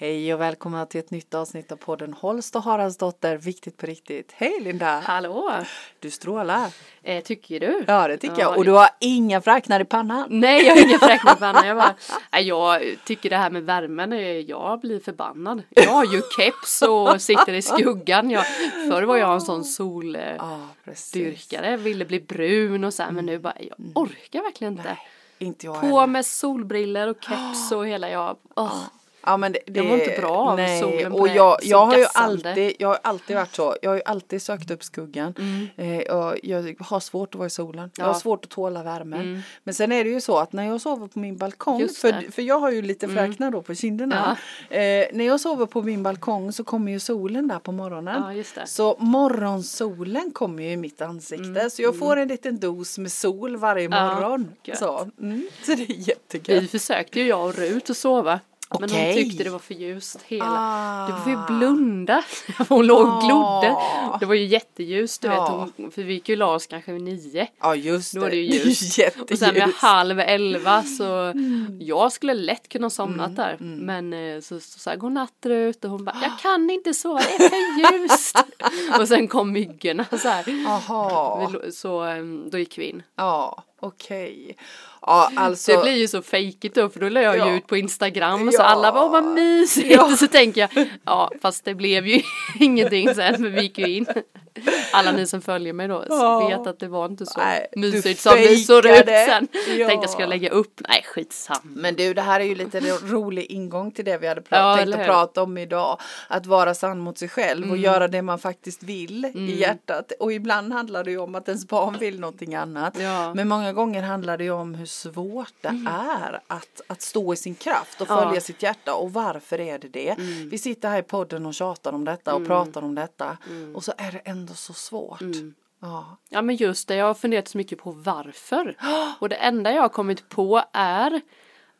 [0.00, 4.32] Hej och välkomna till ett nytt avsnitt av podden Holst och Haraldsdotter, viktigt på riktigt.
[4.36, 5.00] Hej Linda!
[5.00, 5.52] Hallå!
[6.00, 6.68] Du strålar.
[7.02, 7.84] Eh, tycker du?
[7.86, 8.58] Ja det tycker Ja, jag.
[8.58, 10.26] Och du har inga fräknar i pannan.
[10.30, 11.66] Nej, jag har ingen fräknarpanna.
[11.66, 15.62] Jag, bara, jag tycker det här med värmen, är- jag blir förbannad.
[15.68, 18.30] Jag har ju keps och sitter i skuggan.
[18.30, 18.46] Jag,
[18.90, 21.52] förr var jag en sån soldyrkare, precis.
[21.78, 24.84] ville bli brun och så här, men nu bara, jag orkar verkligen inte.
[24.84, 24.98] Nej,
[25.38, 26.06] inte jag På heller.
[26.06, 28.82] med solbriller och keps och hela jag, åh.
[29.26, 31.98] Ja, men det, det, Jag mår inte bra av nej, solen och jag, jag har
[31.98, 35.34] ju alltid, jag har alltid varit så, jag har ju alltid sökt upp skuggan.
[35.38, 36.00] Mm.
[36.00, 38.12] Eh, och jag har svårt att vara i solen, jag Ja.
[38.12, 39.20] har svårt att tåla värmen.
[39.20, 39.40] Mm.
[39.64, 42.08] Men sen är det ju så att när jag sover på min balkong, för.
[42.08, 42.32] Mm.
[42.32, 44.36] för jag har ju lite fräknar då på kinderna.
[44.70, 44.78] Eh,
[45.12, 48.36] när jag sover på min balkong så kommer ju solen där på morgonen.
[48.56, 48.66] Ja.
[48.66, 53.56] Så morgonsolen kommer ju i mitt ansikte så jag får en liten dos med sol
[53.56, 53.98] varje Mm.
[53.98, 54.48] Ja, morgon.
[54.78, 56.70] så, mm, så det är Vi jättegött.
[56.70, 58.40] försökte ju jag och Rut att sova.
[58.80, 60.44] Men hon tyckte det var för ljust hela.
[60.48, 61.06] Ah.
[61.06, 62.24] Du får ju blunda.
[62.68, 63.70] Hon låg och glodde.
[63.70, 64.16] Ah.
[64.20, 65.64] Det var ju jätteljust du Ja.
[65.64, 65.72] vet.
[65.76, 67.46] Hon, för vi gick ju la oss kanske vid nio.
[67.60, 68.98] Ja just Då var det ju ljust.
[68.98, 69.32] Jätteljust.
[69.32, 71.78] Och sen vid halv elva så Mm.
[71.80, 73.56] jag skulle lätt kunna somnat där.
[73.60, 77.20] Men eh, så, så sa jag godnatt Rut och hon bara jag kan inte sova
[77.20, 78.36] det är för ljust.
[79.00, 80.44] och sen kom myggorna så här.
[80.44, 83.02] Lå- Så eh, då gick vi in.
[83.16, 84.56] ja okej.
[85.06, 85.72] Ja alltså.
[85.72, 87.50] det blir ju så fejkigt då för då la jag Ja.
[87.50, 88.64] ju ut på Instagram och så Ja.
[88.66, 90.16] alla "Åh, vad mysigt Ja.
[90.18, 92.22] så tänker jag ja fast det blev ju
[92.60, 94.06] ingenting sen för vi gick ju in.
[94.92, 96.48] Alla ni som följer mig då Ja.
[96.48, 99.48] vet att det var inte så Nej, du mysigt som det såg ut sen.
[99.78, 99.88] Ja.
[99.88, 101.60] Tänkte jag ska lägga upp, nej skitsamma.
[101.64, 104.76] Men du, det här är ju lite ro- rolig ingång till det vi hade Ja,
[104.76, 105.98] tänkt att prata om idag.
[106.28, 107.70] Att vara sann mot sig själv Mm.
[107.70, 110.12] och göra det man faktiskt vill i hjärtat.
[110.20, 112.96] Och ibland handlar det ju om att ens barn vill någonting annat.
[113.00, 113.22] Ja.
[113.24, 113.36] Mm.
[113.36, 117.36] Men många gånger handlar det ju om hur svårt det är att, att stå i
[117.36, 118.14] sin kraft och Ja.
[118.14, 118.28] Mm.
[118.28, 118.94] följa sitt hjärta.
[118.94, 120.14] Och varför är det det?
[120.50, 123.38] Vi sitter här i podden och tjatar om detta och pratar om detta.
[123.74, 125.20] Och så är det ändå så svårt.
[125.20, 125.54] Mm.
[125.80, 126.16] Ja.
[126.28, 128.76] Ja men just det, jag har funderat så mycket på varför.
[129.20, 131.20] Och det enda jag har kommit på är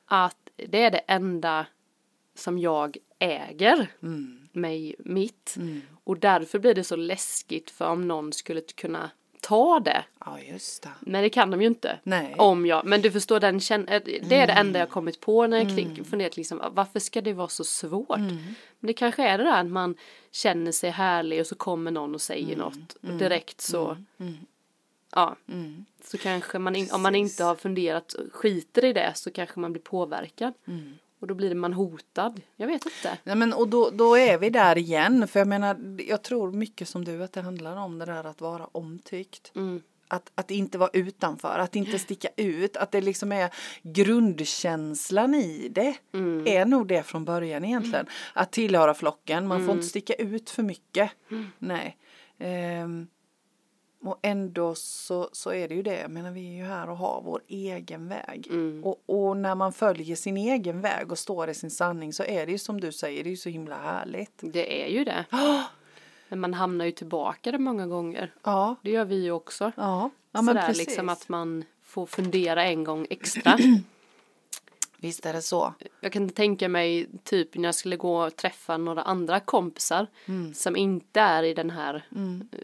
[0.06, 1.66] att det är det enda
[2.34, 3.88] som jag äger.
[4.52, 5.56] Mig, mitt.
[6.04, 9.10] Och därför blir det så läskigt för om någon skulle kunna
[9.40, 10.04] ta det.
[10.24, 10.90] ja, just det.
[11.00, 11.98] Men det kan de ju inte.
[12.02, 12.34] Nej.
[12.38, 15.20] Om jag, men du förstår den känn- eh, det är det enda jag har kommit
[15.20, 16.04] på när jag mm.
[16.04, 18.18] funderat liksom varför ska det vara så svårt?
[18.18, 19.94] Men det kanske är det där att man
[20.30, 23.96] känner sig härlig och så kommer någon och säger något och direkt så
[25.14, 25.36] ja
[26.04, 29.72] så kanske man in, om man inte har funderat skiter i det så kanske man
[29.72, 30.54] blir påverkad
[31.20, 32.40] och då blir man hotad.
[32.56, 33.18] Jag vet inte.
[33.24, 35.28] Nej, men, och då, då är vi där igen.
[35.28, 38.40] För jag menar, jag tror mycket som du att det handlar om det där att
[38.40, 39.52] vara omtyckt.
[39.56, 39.82] Mm.
[40.08, 43.50] Att, att inte vara utanför, att inte sticka ut, att det liksom är
[43.82, 45.94] grundkänslan i det.
[46.14, 46.46] Mm.
[46.46, 48.06] Är nog det från början egentligen.
[48.34, 49.66] Att tillhöra flocken, man Mm.
[49.66, 51.10] får inte sticka ut för mycket.
[51.58, 51.96] Nej.
[52.38, 53.06] Ehm,
[54.02, 56.96] och ändå så, så är det ju det, jag menar vi är ju här och
[56.96, 58.46] har vår egen väg.
[58.50, 58.84] Mm.
[58.84, 62.46] Och, och när man följer sin egen väg och står i sin sanning så är
[62.46, 64.38] det ju som du säger, det är ju så himla härligt.
[64.40, 65.24] Det är ju det.
[66.28, 68.32] Men man hamnar ju tillbaka där många gånger.
[68.42, 69.64] Ja, Det gör vi ju också.
[69.76, 70.86] ja, ja men Sådär precis.
[70.86, 73.58] liksom att man får fundera en gång extra.
[75.00, 75.74] Visst är det så.
[76.00, 80.54] Jag kan tänka mig typ när jag skulle gå och träffa några andra kompisar Mm.
[80.54, 82.04] som inte är i den här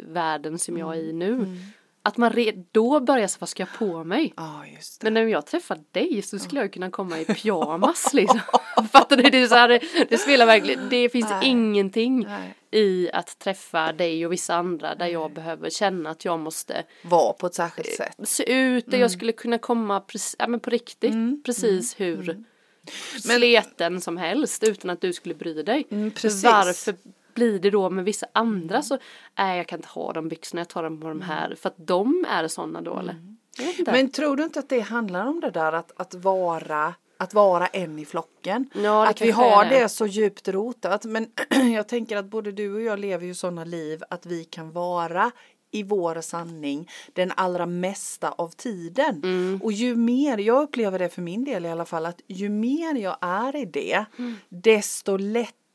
[0.08, 1.58] världen som jag är i nu.
[2.06, 2.08] Mm.
[2.08, 4.34] Att man då börjar så vad ska jag på mig?
[4.36, 5.04] Det.
[5.04, 8.40] Men när jag träffar dig så skulle jag kunna komma i pyjamas liksom.
[8.92, 9.22] Fattar du?
[9.22, 11.48] Det, är så här, det, det spelar verkligen, det finns Nej.
[11.48, 12.54] ingenting Nej.
[12.70, 17.32] i att träffa dig och vissa andra där jag behöver känna att jag måste Var
[17.32, 18.28] på ett särskilt sätt.
[18.28, 22.44] se ut där jag skulle kunna komma precis, ja, men på riktigt precis hur
[23.20, 25.86] sleten som helst utan att du skulle bry dig.
[25.90, 26.44] Mm, precis.
[26.44, 26.94] Varför
[27.36, 28.98] blir det då med vissa andra så,
[29.38, 31.86] nej jag kan inte ha de byxorna, jag tar dem på de här för att
[31.86, 33.16] de är sådana då eller?
[33.78, 33.92] Inte.
[33.92, 37.66] Men tror du inte att det handlar om det där att, att vara att vara
[37.66, 38.70] en i flocken.
[38.74, 39.80] Ja, att vi har det.
[39.80, 41.04] det så djupt rotat.
[41.04, 41.26] Men
[41.74, 45.30] jag tänker att både du och jag lever ju sådana liv att vi kan vara
[45.70, 49.20] i vår sanning den allra mesta av tiden.
[49.24, 49.60] Mm.
[49.62, 52.94] Och ju mer, jag upplever det för min del i alla fall, att ju mer
[52.94, 54.36] jag är i det, Mm.
[54.48, 55.16] desto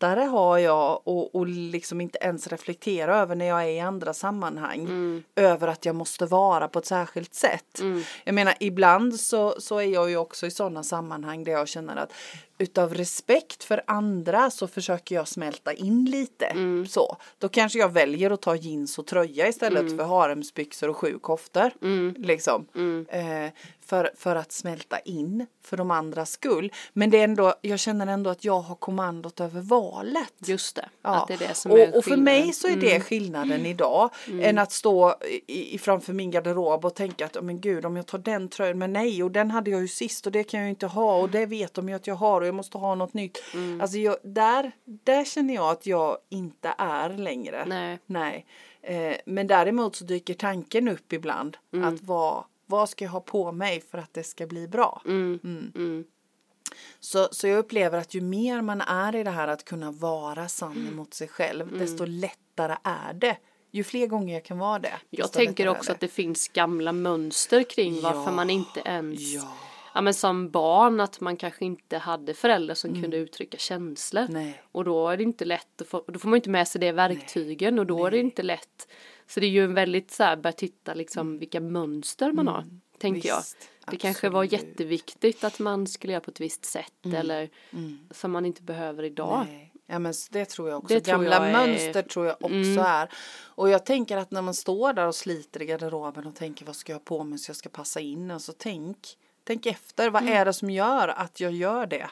[0.01, 4.13] lättare har jag och, och liksom inte ens reflektera över när jag är i andra
[4.13, 5.23] sammanhang Mm.
[5.35, 7.81] över att jag måste vara på ett särskilt sätt.
[8.23, 11.95] Jag menar ibland så, så är jag ju också i sådana sammanhang där jag känner
[11.95, 12.13] att
[12.61, 16.55] utav respekt för andra så försöker jag smälta in lite.
[16.89, 17.17] Så.
[17.37, 21.71] Då kanske jag väljer att ta jeans och tröja istället för haremsbyxor och sju koftor.
[22.17, 22.65] Liksom.
[23.09, 23.51] Eh,
[23.85, 26.71] för, för att smälta in för de andras skull.
[26.93, 30.33] Men det är ändå, jag känner ändå att jag har kommandot över valet.
[30.45, 31.25] Just det, Ja.
[31.27, 34.09] det det och, och för mig så är det skillnaden idag.
[34.41, 35.15] Än att stå
[35.47, 38.49] i, i framför min garderob och tänka att "Åh, men gud om jag tar den
[38.49, 40.87] tröjan, men nej och den hade jag ju sist och det kan jag ju inte
[40.87, 43.37] ha och det vet de ju att jag har jag måste ha något nytt.
[43.81, 47.65] Alltså jag, där, där känner jag att jag inte är längre.
[47.67, 47.99] Nej.
[48.05, 48.45] Nej.
[48.81, 53.51] Eh, men däremot så dyker tanken upp ibland att vad, vad ska jag ha på
[53.51, 55.01] mig för att det ska bli bra?
[55.05, 56.05] Mm.
[56.99, 60.47] Så, så jag upplever att ju mer man är i det här att kunna vara
[60.47, 60.87] sann Mm.
[60.93, 63.37] emot sig själv, desto lättare är det.
[63.71, 64.93] Ju fler gånger jag kan vara det.
[65.09, 68.31] Jag tänker också är att det finns gamla mönster kring varför Ja.
[68.31, 69.53] man inte ens Ja.
[69.93, 74.21] Ja men som barn att man kanske inte hade föräldrar som kunde uttrycka känslor.
[74.23, 74.33] Mm.
[74.33, 74.61] Nej.
[74.71, 76.91] Och då är det inte lätt att få, då får man inte med sig det
[76.91, 78.87] verktygen och då är det inte lätt.
[79.27, 82.65] Så det är ju en väldigt så här, börja titta liksom vilka mönster man har.
[82.97, 83.35] Tänker jag.
[83.35, 83.41] Mm.
[83.43, 84.61] Visst, Det kanske var absolut.
[84.63, 84.69] Mm.
[84.71, 87.49] jätteviktigt att man skulle göra på ett visst sätt eller
[88.11, 89.45] som man inte behöver idag.
[89.49, 89.67] Nej.
[89.87, 90.93] Ja men det tror jag också.
[90.93, 91.69] Det tror Gamla jag är- Mm.
[91.71, 93.09] mönster tror jag också är.
[93.45, 96.75] Och jag tänker att när man står där och sliter i garderoben och tänker vad
[96.75, 98.97] ska jag ha på mig så jag ska passa in och så tänk
[99.43, 100.33] Tänk efter, vad Mm.
[100.37, 102.07] är det som gör att jag gör det?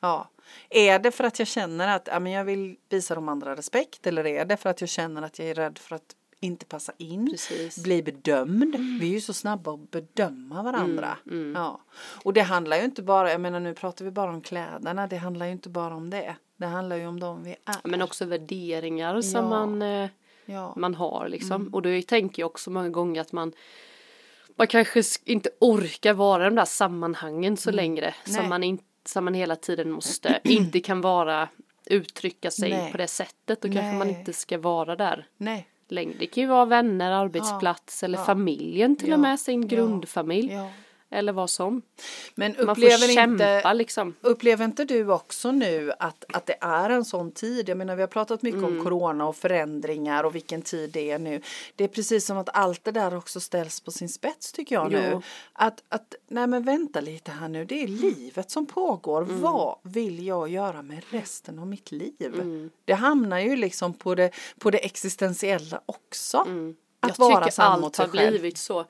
[0.00, 0.28] Ja.
[0.70, 4.06] Är det för att jag känner att ja, men jag vill visa de andra respekt
[4.06, 6.92] eller är det för att jag känner att jag är rädd för att inte passa
[6.98, 7.30] in?
[7.30, 7.76] Precis.
[7.78, 7.82] Mm.
[7.84, 8.76] Bli bedömd.
[9.00, 11.16] Vi är ju så snabba att bedöma varandra.
[11.30, 11.52] mm.
[11.56, 11.80] Ja.
[12.24, 15.16] Och det handlar ju inte bara, jag menar nu pratar vi bara om kläderna, det
[15.16, 16.36] handlar ju inte bara om det.
[16.56, 17.88] Det handlar ju om dem vi är.
[17.88, 19.48] Men också värderingar som Ja.
[19.48, 20.08] man eh,
[20.44, 20.74] ja.
[20.76, 21.68] man har liksom.
[21.74, 23.52] Och då tänker jag också många gånger att man
[24.56, 28.34] man kanske inte orkar vara i de där sammanhangen så längre Nej.
[28.36, 31.48] som man, in, som man hela tiden måste, inte kan vara,
[31.86, 32.92] uttrycka sig Nej.
[32.92, 33.62] på det sättet.
[33.62, 35.68] Då kanske man inte ska vara där Nej.
[35.88, 36.14] längre.
[36.18, 38.24] Det kan ju vara vänner, arbetsplats eller Ja.
[38.24, 39.14] familjen till Ja.
[39.14, 39.68] och med, sin Ja.
[39.68, 40.58] grundfamilj.
[41.12, 41.82] Eller vad som.
[42.34, 44.14] Men Man får upplever kämpa inte, liksom.
[44.20, 47.68] upplever inte du också nu att, att det är en sån tid?
[47.68, 48.78] Jag menar vi har pratat mycket Mm.
[48.78, 51.42] om corona och förändringar och vilken tid det är nu.
[51.76, 54.92] Det är precis som att allt det där också ställs på sin spets tycker jag
[54.92, 55.08] nu.
[55.12, 55.22] Jo.
[55.52, 59.22] Att, att nej men vänta lite här nu, det är livet som pågår.
[59.22, 59.40] Mm.
[59.40, 62.34] Vad vill jag göra med resten av mitt liv?
[62.34, 62.70] Mm.
[62.84, 66.38] Det hamnar ju liksom på det, på det existentiella också.
[66.38, 66.76] Att Mm.
[67.00, 68.84] Jag vara tycker allt har blivit så.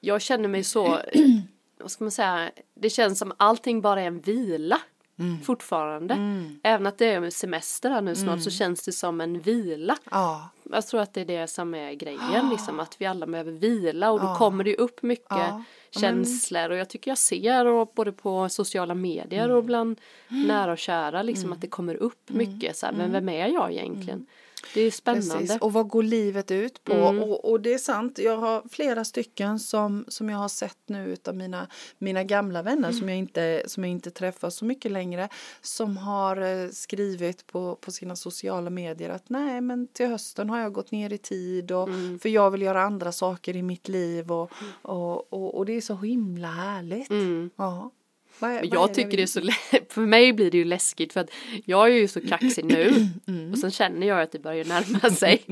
[0.00, 0.98] Jag känner mig så,
[1.78, 4.80] vad ska man säga, det känns som allting bara är en vila.
[5.18, 5.40] Mm.
[5.40, 6.14] Fortfarande.
[6.62, 8.40] Även att det är semester här nu snart Mm.
[8.40, 9.96] så känns det som en vila.
[10.10, 13.52] Ja, Jag tror att det är det som är grejen, liksom att vi alla behöver
[13.52, 15.52] vila och då kommer det upp mycket
[15.90, 19.56] känslor och jag tycker jag ser och både på sociala medier Mm.
[19.56, 23.28] och bland nära och kära liksom att det kommer upp mycket så här, men vem
[23.28, 24.26] är jag egentligen?
[24.74, 25.34] Det är spännande.
[25.38, 25.60] Precis.
[25.60, 26.92] Och vad går livet ut på?
[26.92, 27.22] Mm.
[27.22, 31.12] Och, och det är sant, jag har flera stycken som, som jag har sett nu
[31.12, 31.68] utav mina,
[31.98, 35.28] mina gamla vänner som, jag inte, som jag inte träffar så mycket längre
[35.60, 40.60] som har eh, skrivit på, på sina sociala medier att nej men till hösten har
[40.60, 42.18] jag gått ner i tid och, Mm.
[42.18, 44.50] för jag vill göra andra saker i mitt liv och,
[44.82, 47.10] och, och, och det är så himla härligt.
[47.10, 47.50] Mm.
[47.56, 47.90] Ja.
[48.38, 49.52] Vad Men jag det tycker vi- det är så lä-
[49.90, 51.30] för mig blir det ju läskigt för att
[51.64, 53.52] jag är ju så kaxig nu Mm.
[53.52, 55.42] och sen känner jag att det börjar närma sig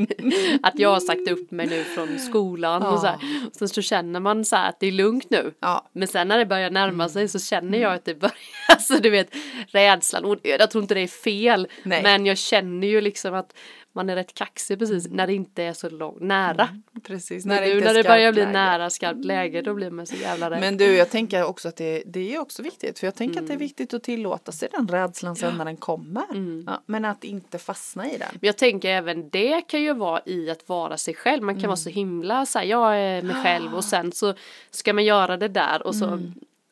[0.62, 3.16] att jag har sagt upp mig nu från skolan och så här.
[3.50, 5.52] Och sen så känner man så här att det är lugnt nu.
[5.60, 5.88] Ja.
[5.92, 7.28] Men sen när det börjar närma sig Mm.
[7.28, 8.34] så känner jag att det börjar,
[8.68, 9.34] alltså du vet
[9.68, 12.02] rädslan och jag tror inte det är fel Nej.
[12.02, 13.52] men jag känner ju liksom att
[13.92, 16.68] man är rätt kaxig precis när det inte är så långt, nära.
[17.02, 17.56] Precis, Mm.
[17.56, 18.52] när nu inte när är det börjar bli läge.
[18.52, 20.60] nära skarpt läge då blir man så jävla rädd.
[20.60, 22.98] Men du, jag tänker också att det, det är också viktigt.
[22.98, 23.66] För jag tänker att det är Mm.
[23.66, 26.24] viktigt att tillåta sig den rädslan sen när den kommer.
[26.30, 26.64] Mm.
[26.66, 28.28] Ja, men att inte fastna i den.
[28.32, 31.42] Men jag tänker även det kan ju vara i att vara sig själv.
[31.42, 34.34] Man kan vara så himla så här, jag är mig själv och sen så
[34.70, 36.20] ska man göra det där och så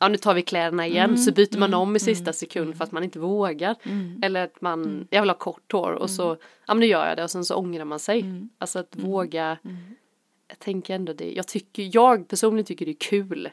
[0.02, 2.92] Ja nu tar vi kläderna igen så byter man om i sista sekund för att
[2.92, 3.76] man inte vågar.
[4.22, 7.16] Eller att man, jag vill ha kort hår och så, ja men nu gör jag
[7.16, 8.24] det och sen så ångrar man sig.
[8.58, 9.58] Alltså att våga,
[10.48, 13.50] jag tänker ändå det, jag tycker, jag personligen tycker det är kul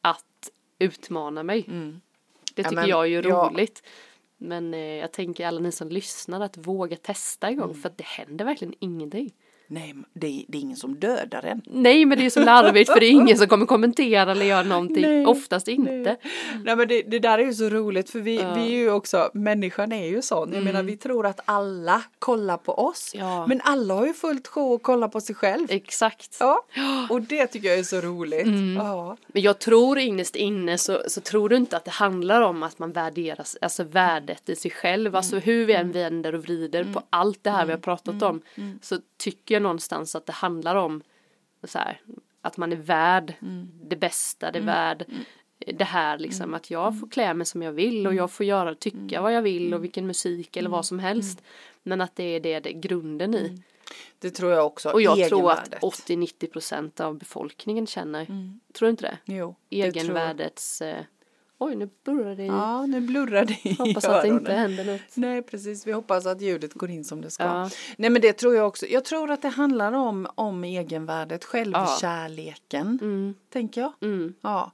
[0.00, 1.62] att utmana mig.
[1.62, 2.00] Det Mm.
[2.54, 3.82] Ja, tycker men jag är ju roligt.
[4.38, 7.82] Men eh, jag tänker alla ni som lyssnar att våga testa igång Mm.
[7.82, 9.30] för att det händer verkligen ingenting.
[9.68, 11.62] Nej, det är, det är ingen som dödar en.
[11.66, 14.62] Nej men det är så larvigt för det är ingen som kommer kommentera eller göra
[14.62, 15.02] någonting.
[15.02, 15.90] Nej, Oftast inte.
[15.92, 16.16] Nej,
[16.64, 18.54] nej men det, det där är ju så roligt för vi, Ja.
[18.54, 20.52] vi är ju också, människan är ju sån.
[20.52, 23.12] Jag menar vi tror att alla kollar på oss.
[23.14, 23.46] Ja.
[23.46, 25.66] Men alla har ju fullt sjå att kolla på sig själv.
[25.70, 26.36] Exakt.
[26.40, 26.64] Ja,
[27.10, 28.46] och det tycker jag är så roligt.
[28.76, 29.16] Ja.
[29.26, 32.78] Men jag tror innerst inne så, så tror du inte att det handlar om att
[32.78, 35.16] man värderas, alltså värdet i sig själv.
[35.16, 38.40] Alltså hur vi än vänder och vrider på allt det här vi har pratat om.
[38.82, 41.02] Så tycker jag någonstans att det handlar om
[41.64, 42.00] så här,
[42.40, 43.34] att man är värd
[43.82, 45.04] det bästa, det är värd
[45.58, 46.54] det här liksom.
[46.54, 49.42] Att jag får klä mig som jag vill och jag får göra, tycka vad jag
[49.42, 51.42] vill och vilken musik eller vad som helst.
[51.82, 53.62] Men att det är det, det är grunden i.
[54.18, 54.90] Det tror jag också.
[54.90, 55.82] Och jag tror att Egenvärdet.
[55.82, 58.26] 80-90 procent av befolkningen känner,
[58.72, 59.18] tror du inte det?
[59.24, 59.76] Jo, det.
[59.82, 61.04] Egenvärdets, eh,
[61.58, 62.46] oj nu burrar det i.
[62.46, 65.00] Ja, nu blurrar det i Hoppas att det inte händer något.
[65.14, 65.86] Nej, precis.
[65.86, 67.44] Vi hoppas att ljudet går in som det ska.
[67.44, 67.70] Ja.
[67.96, 68.86] Nej, men det tror jag också.
[68.86, 73.92] Jag tror att det handlar om, om egenvärdet, självkärleken, tänker jag.
[74.02, 74.34] Mm.
[74.40, 74.72] Ja.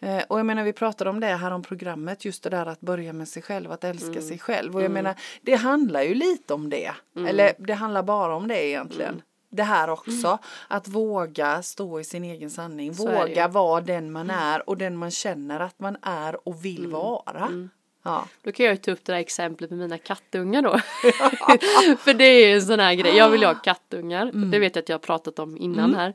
[0.00, 2.80] Eh, och jag menar, vi pratade om det här om programmet, just det där att
[2.80, 4.22] börja med sig själv, att älska Mm.
[4.22, 4.76] sig själv.
[4.76, 6.90] Och jag menar, det handlar ju lite om det.
[7.28, 9.22] Eller det handlar bara om det egentligen.
[9.54, 9.56] Mm.
[9.56, 14.30] Det här också, att våga stå i sin egen sanning, Så våga vara den man
[14.30, 16.62] är och den man känner att man är och Mm.
[16.62, 17.68] vill vara.
[18.06, 18.28] Ja.
[18.42, 20.78] Då kan jag ju ta upp det där exemplet med mina kattungar då.
[21.98, 24.30] För det är ju en sån här grej, jag vill ju ha kattungar.
[24.50, 26.14] Det vet jag att jag har pratat om innan här.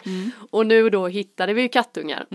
[0.52, 2.26] Och nu då hittade vi ju kattungar.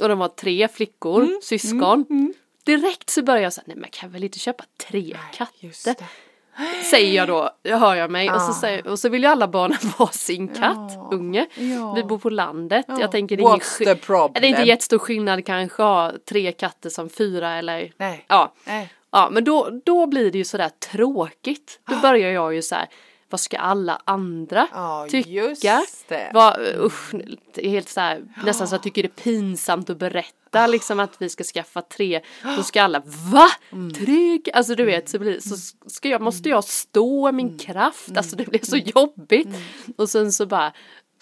[0.00, 2.34] Och de var tre flickor, syskon.
[2.64, 5.16] Direkt så började jag säga, nej men kan jag väl inte köpa tre
[5.60, 6.06] Just katter?
[6.90, 8.30] Säger jag då, det hör jag mig.
[8.30, 8.60] Och, så Ja.
[8.60, 11.46] säger, och så vill ju alla barnen ha sin kattunge.
[11.54, 11.92] Ja.
[11.96, 12.84] Vi bor på landet.
[12.88, 13.00] Ja.
[13.00, 13.60] Jag tänker det är, ingen
[14.40, 18.24] det är inte jättestor skillnad kanske att ha tre katter som fyra eller Nej.
[18.28, 18.52] ja.
[18.64, 18.92] Nej.
[19.10, 21.80] Ja men då, då blir det ju sådär tråkigt.
[21.90, 22.88] Då börjar jag ju så här.
[23.34, 25.30] Vad ska alla andra Ja, tycka?
[25.30, 26.30] just det.
[26.34, 27.14] Vad, usch,
[27.56, 31.28] helt så här, nästan så jag tycker det är pinsamt att berätta liksom att vi
[31.28, 32.20] ska skaffa tre.
[32.56, 33.46] Då ska alla, va?
[33.72, 33.92] Mm.
[33.94, 34.40] Tre?
[34.52, 35.56] Alltså du vet så, blir, så
[35.90, 37.36] ska jag, måste jag stå i Mm.
[37.36, 38.16] min kraft.
[38.16, 39.48] Alltså det blir så jobbigt.
[39.96, 40.72] Och sen så bara,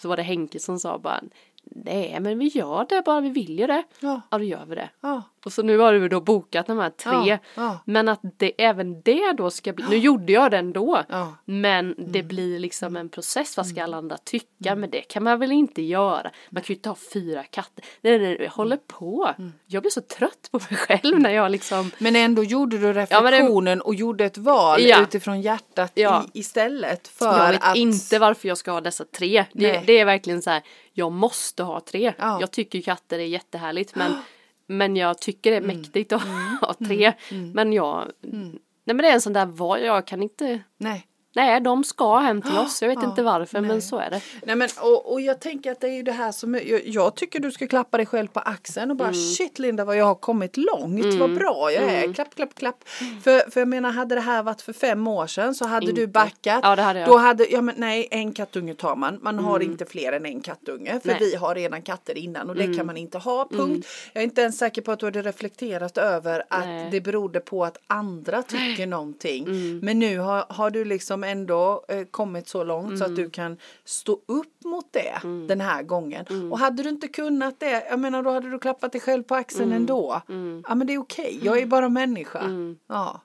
[0.01, 1.21] så var det Henke som sa bara,
[1.63, 3.83] nej men vi gör det bara, vi vill ju det.
[3.99, 4.21] Ja.
[4.31, 4.89] Ja då gör vi det.
[5.01, 5.23] Ja.
[5.45, 7.11] Och så nu har du då bokat de här tre.
[7.31, 7.79] Ja, ja.
[7.85, 11.03] Men att det, även det då ska bli, nu gjorde jag det ändå.
[11.09, 11.33] Ja.
[11.45, 14.75] Men det blir liksom en process, vad ska alla andra tycka?
[14.75, 16.31] Men det kan man väl inte göra.
[16.49, 17.85] Man kan ju inte ha fyra katter.
[18.01, 19.33] Nej, nej, nej, jag håller på.
[19.67, 22.95] Jag blir så trött på mig själv när jag liksom Men ändå gjorde du men
[22.95, 27.75] det- reflektionen och gjorde ett val utifrån hjärtat i, istället för jag vet att...
[27.75, 29.45] inte varför jag ska ha dessa tre.
[29.53, 30.61] Det, det är verkligen så här,
[30.93, 32.13] jag måste ha tre.
[32.17, 32.37] Ja.
[32.41, 34.11] Jag tycker katter är jättehärligt men,
[34.67, 35.77] men jag tycker det är Mm.
[35.77, 36.21] mäktigt att
[36.61, 37.13] ha tre.
[37.53, 41.07] Men jag, nej men det är en sån där val, jag kan inte, Nej.
[41.35, 43.67] Nej de ska hem till oss, jag vet Ja, inte varför nej.
[43.71, 44.21] men så är det.
[44.45, 47.15] Nej men och, och jag tänker att det är ju det här som jag, jag
[47.15, 49.19] tycker du ska klappa dig själv på axeln och bara Mm.
[49.21, 52.83] shit Linda vad jag har kommit långt, vad bra jag är, klapp klapp klapp.
[53.23, 55.89] För, för jag menar hade det här varit för fem år sedan så hade du
[56.01, 56.07] Inte.
[56.07, 56.59] backat.
[56.63, 57.09] Ja, det hade jag.
[57.09, 60.41] Då hade, ja men nej en kattunge tar man, man har inte fler än en
[60.41, 61.17] kattunge för Nej.
[61.19, 63.87] vi har redan katter innan och det kan man inte ha, punkt.
[64.13, 66.87] Jag är inte ens säker på att du hade reflekterat över att Nej.
[66.91, 69.45] det berodde på att andra tycker någonting.
[69.83, 73.57] Men nu har, har du liksom ändå eh, kommit så långt så att du kan
[73.85, 75.13] stå upp mot det
[75.47, 76.25] den här gången.
[76.51, 79.35] Och hade du inte kunnat det, jag menar då hade du klappat dig själv på
[79.35, 80.21] axeln ändå.
[80.67, 82.43] Ja men det är okej, jag är bara människa.
[82.87, 83.21] Ja,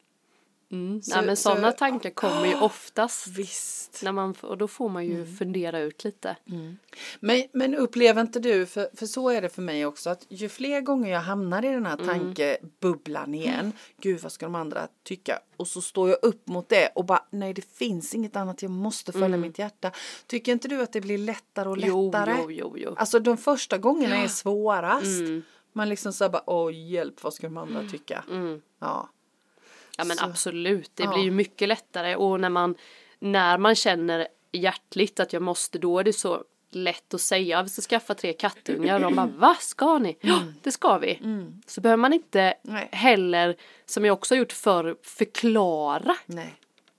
[0.71, 1.03] Mm.
[1.03, 3.27] Så- nej men så- sådana tankar kommer ju oftast.
[3.27, 4.01] visst.
[4.03, 6.37] När man, och då får man ju fundera ut lite.
[7.21, 10.49] Men, men upplever inte du, för, för så är det för mig också, att ju
[10.49, 15.39] fler gånger jag hamnar i den här tankebubblan igen, gud vad ska de andra tycka?
[15.57, 18.71] Och så står jag upp mot det och bara, nej det finns inget annat, jag
[18.71, 19.91] måste följa mitt hjärta.
[20.27, 22.35] Tycker inte du att det blir lättare och Jo, lättare?
[22.41, 22.95] jo, jo, jo.
[22.97, 25.21] Alltså de första gångerna är svårast.
[25.73, 28.25] Man liksom så bara, åh hjälp, vad ska de andra tycka?
[28.81, 29.09] Ja.
[29.99, 31.13] Ja men Så- absolut, det ja.
[31.13, 32.75] blir ju mycket lättare och när man,
[33.19, 37.69] när man känner hjärtligt att jag måste då är det så lätt att säga vi
[37.69, 40.17] ska skaffa tre kattungar och de bara va ska ni?
[40.21, 41.21] Ja det ska vi.
[41.67, 42.89] Så behöver man inte Nej.
[42.93, 46.55] heller som jag också har gjort förr förklara Nej,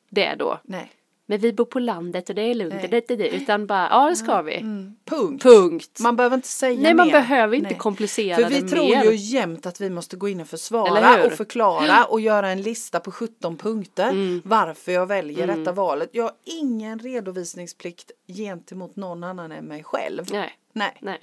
[0.10, 0.60] det då.
[0.63, 0.91] nej.
[1.30, 2.88] Men vi bor på landet och det är lugnt Nej.
[2.92, 4.60] det, det, det, utan bara ja det ska vi.
[5.06, 5.44] Punkt.
[5.44, 6.00] Punkt.
[6.00, 7.14] Man behöver inte säga Nej man mer.
[7.14, 7.78] behöver inte Nej.
[7.80, 9.04] komplicera För vi det tror mer.
[9.04, 13.00] ju jämt att vi måste gå in och försvara och förklara och göra en lista
[13.00, 14.42] på 17 punkter Mm.
[14.46, 16.10] varför jag väljer detta valet.
[16.14, 20.26] Jag har ingen redovisningsplikt gentemot någon annan än mig själv.
[20.32, 20.98] Nej, Nej.
[21.02, 21.20] nej.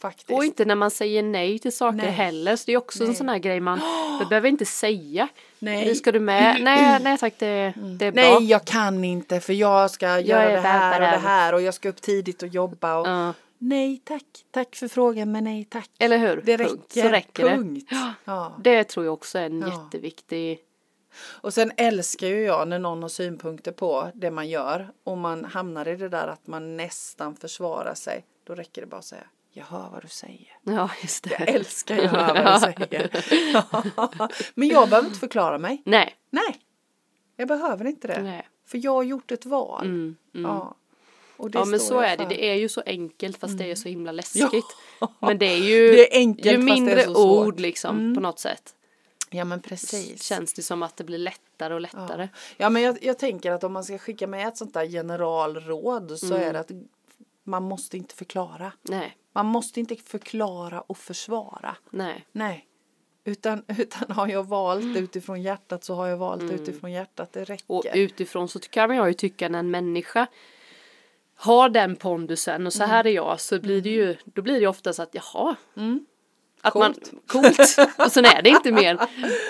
[0.00, 0.30] faktiskt.
[0.30, 2.10] Och inte när man säger nej till saker Nej.
[2.10, 2.56] heller.
[2.56, 3.16] Så det är också en Nej.
[3.16, 3.80] sån här grej man
[4.20, 5.28] det behöver inte säga.
[5.62, 5.84] Nej.
[5.86, 6.56] Nu ska du med?
[6.62, 8.22] Nej, nej tack det, det är bra.
[8.22, 11.62] Nej, jag kan inte för jag ska göra är det här och det här och
[11.62, 12.96] jag ska upp tidigt och jobba.
[12.96, 13.06] Och...
[13.08, 13.34] Ja.
[13.58, 15.90] Nej tack, tack för frågan men nej tack.
[15.98, 16.42] Eller hur?
[16.44, 16.72] Det Punkt.
[16.96, 17.86] räcker, Så räcker punkt.
[17.90, 18.12] det.
[18.24, 18.52] Ja.
[18.64, 19.68] Det tror jag också är en Ja.
[19.68, 20.58] jätteviktig
[21.20, 25.44] Och sen älskar ju jag när någon har synpunkter på det man gör och man
[25.44, 28.24] hamnar i det där att man nästan försvarar sig.
[28.46, 30.56] Då räcker det bara att säga jag hör vad du säger.
[30.62, 31.30] Ja, just det.
[31.38, 33.10] Jag älskar jag hör vad du säger.
[34.54, 35.82] Men jag behöver inte förklara mig.
[35.84, 36.14] Nej.
[36.30, 36.60] Nej,
[37.36, 38.22] jag behöver inte det.
[38.22, 38.48] Nej.
[38.66, 39.84] För jag har gjort ett val.
[39.86, 40.50] Mm, mm.
[40.50, 40.74] Ja.
[41.36, 43.74] Och det Ja men så är det, det är ju så enkelt fast det är
[43.74, 44.12] så himla Ja.
[44.12, 44.64] läskigt.
[45.20, 48.14] Men det är ju Det är enkelt, ju mindre ord liksom Mm.
[48.14, 48.74] på något sätt.
[49.30, 50.22] Ja men precis.
[50.22, 52.28] Känns det som att det blir lättare och lättare.
[52.56, 56.18] Ja men jag, jag tänker att om man ska skicka med ett sånt där generalråd
[56.18, 56.48] så Mm.
[56.48, 56.70] är det att
[57.44, 58.72] man måste inte förklara.
[58.82, 61.76] Nej, Man måste inte förklara och försvara.
[61.90, 62.26] nej.
[62.32, 62.66] Nej.
[63.24, 66.54] Utan, utan har jag valt utifrån hjärtat så har jag valt Mm.
[66.54, 67.32] utifrån hjärtat.
[67.32, 67.64] Det räcker.
[67.74, 70.26] Och utifrån så kan jag ju tycka när en människa
[71.34, 72.90] har den pondusen och så Mm.
[72.90, 75.56] här är jag så blir det ju, då blir det oftast att jaha.
[76.62, 77.12] Att Coolt.
[77.12, 77.58] man, coolt.
[77.98, 78.98] och sen är det inte mer.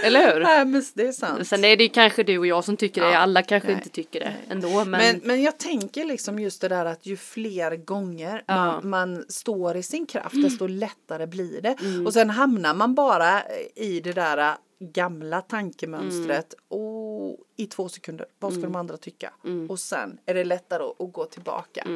[0.04, 0.40] Eller hur?
[0.40, 1.48] Nej men det är sant.
[1.48, 3.76] Sen är det kanske du och jag som tycker det, alla kanske Nej.
[3.76, 4.68] inte tycker det ändå.
[4.68, 8.54] Men, Men, men jag tänker liksom just det där att ju fler gånger Ja.
[8.66, 11.76] man, man står i sin kraft desto lättare blir det.
[11.80, 12.06] Mm.
[12.06, 13.42] Och sen hamnar man bara
[13.74, 14.54] i det där äh,
[14.94, 16.84] gamla tankemönstret Mm.
[16.84, 19.32] och i två sekunder, vad ska de andra tycka?
[19.44, 19.70] Mm.
[19.70, 21.86] Och sen är det lättare att, att gå tillbaka.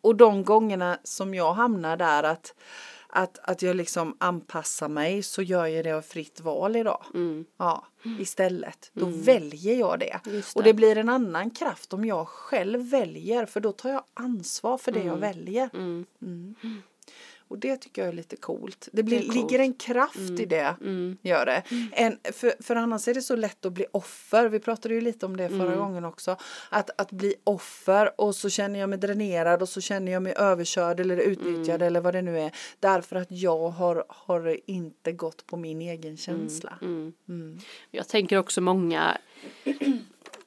[0.00, 2.54] Och de gångerna som jag hamnar där att
[3.14, 7.04] att, att jag liksom anpassar mig så gör jag det av fritt val idag.
[7.56, 7.86] Ja,
[8.18, 8.90] istället.
[8.92, 10.20] Då väljer jag det.
[10.26, 10.68] Just Och det.
[10.68, 14.92] det blir en annan kraft om jag själv väljer för då tar jag ansvar för
[14.92, 15.70] det jag väljer.
[17.44, 17.48] Mm.
[17.48, 18.88] Och det tycker jag är lite coolt.
[18.92, 19.36] Det, blir, Det coolt.
[19.36, 20.74] ligger en kraft i det.
[21.22, 21.62] Gör det.
[21.92, 24.48] En, för, för annars är det så lätt att bli offer.
[24.48, 26.36] Vi pratade ju lite om det förra gången också.
[26.70, 30.34] Att, att bli offer och så känner jag mig dränerad och så känner jag mig
[30.36, 32.52] överkörd eller utnyttjad eller vad det nu är.
[32.80, 36.78] Därför att jag har, har inte gått på min egen känsla.
[37.90, 39.18] Jag tänker också många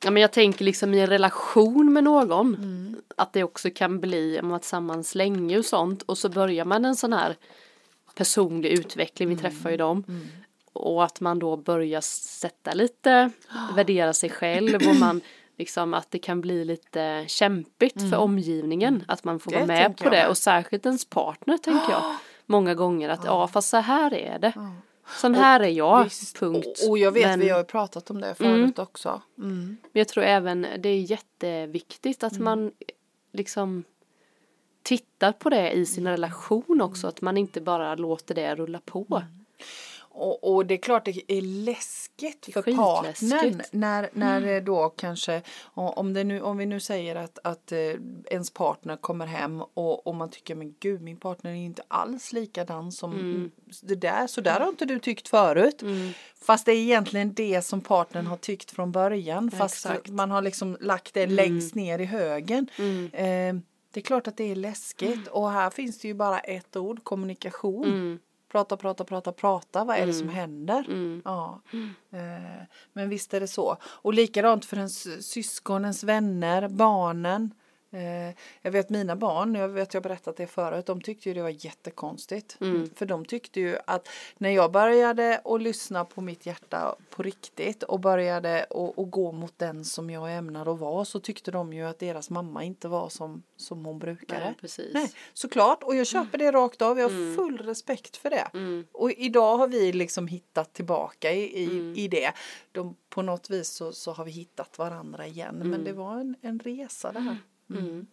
[0.04, 2.58] Ja, men jag tänker liksom i en relation med någon
[3.16, 6.86] att det också kan bli om man tillsammans länge och sånt och så börjar man
[6.86, 7.36] en sån här
[8.16, 10.04] personlig utveckling, vi träffar ju dem
[10.74, 13.32] och att man då börjar sätta lite,
[13.76, 15.22] värdera sig själv och man
[15.58, 19.98] liksom att det kan bli lite kämpigt för omgivningen att man får Det vara med
[19.98, 20.28] på det med.
[20.28, 23.48] och särskilt ens partner tänker jag många gånger att ja.
[23.48, 24.54] Fast så här är det.
[25.10, 26.40] Sån här är jag, Visst.
[26.40, 26.68] punkt.
[26.84, 29.22] Och, och jag vet, Men- vi har ju pratat om det förut också.
[29.38, 29.78] Mm.
[29.82, 32.72] men jag tror även det är jätteviktigt att man
[33.34, 33.84] liksom
[34.84, 37.08] tittar på det i sin relation också.
[37.08, 39.24] Att man inte bara låter det rulla på.
[40.18, 44.62] Och, och det är klart det är läskigt Det är för partnern när, när det
[44.62, 45.42] då kanske
[45.74, 47.80] om, det nu, om vi nu säger att, att eh,
[48.26, 52.34] ens partner kommer hem och, och man tycker men gud min partner är inte alls
[52.34, 53.52] likadan som Mm.
[53.82, 55.84] det där så där har inte du tyckt förut.
[56.42, 60.10] Fast det är egentligen det som partnern har tyckt från början fast Exakt.
[60.10, 62.68] man har liksom lagt det längst ner i högen.
[63.14, 63.56] Eh,
[63.94, 67.04] det är klart att det är läskigt och här finns det ju bara ett ord
[67.04, 68.20] kommunikation.
[68.58, 69.84] Prata, prata, prata, prata.
[69.84, 70.86] Vad är det som händer?
[71.26, 71.62] Ja.
[72.12, 73.78] Eh, men visst är det så.
[73.84, 77.52] Och likadant för ens syskon, ens vänner, barnen.
[77.92, 81.42] Eh, jag vet mina barn, jag vet jag berättat det förut, de tyckte ju det
[81.42, 82.58] var jättekonstigt.
[82.96, 87.84] För de tyckte ju att när jag började att lyssna på mitt hjärta på riktigt
[87.84, 88.64] och började
[88.98, 92.30] att gå mot den som jag ämnar att vara så tyckte de ju att deras
[92.30, 94.44] mamma inte var som, som hon brukade.
[94.44, 94.94] Nej, precis.
[94.94, 95.84] Nej, såklart.
[95.84, 97.00] Och jag köper det rakt av.
[97.00, 98.50] Jag har full respekt för det.
[98.92, 102.34] Och idag har vi liksom hittat tillbaka i, i, i det.
[102.72, 105.56] De, på något vis så, så har vi hittat varandra igen.
[105.64, 107.38] Men det var en, en resa det här.
[107.70, 108.08] Mm.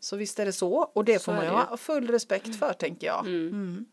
[0.00, 0.72] Så visst är det så.
[0.78, 3.26] Och det Så får man ju ha full respekt för tänker jag.
[3.26, 3.86] Mm.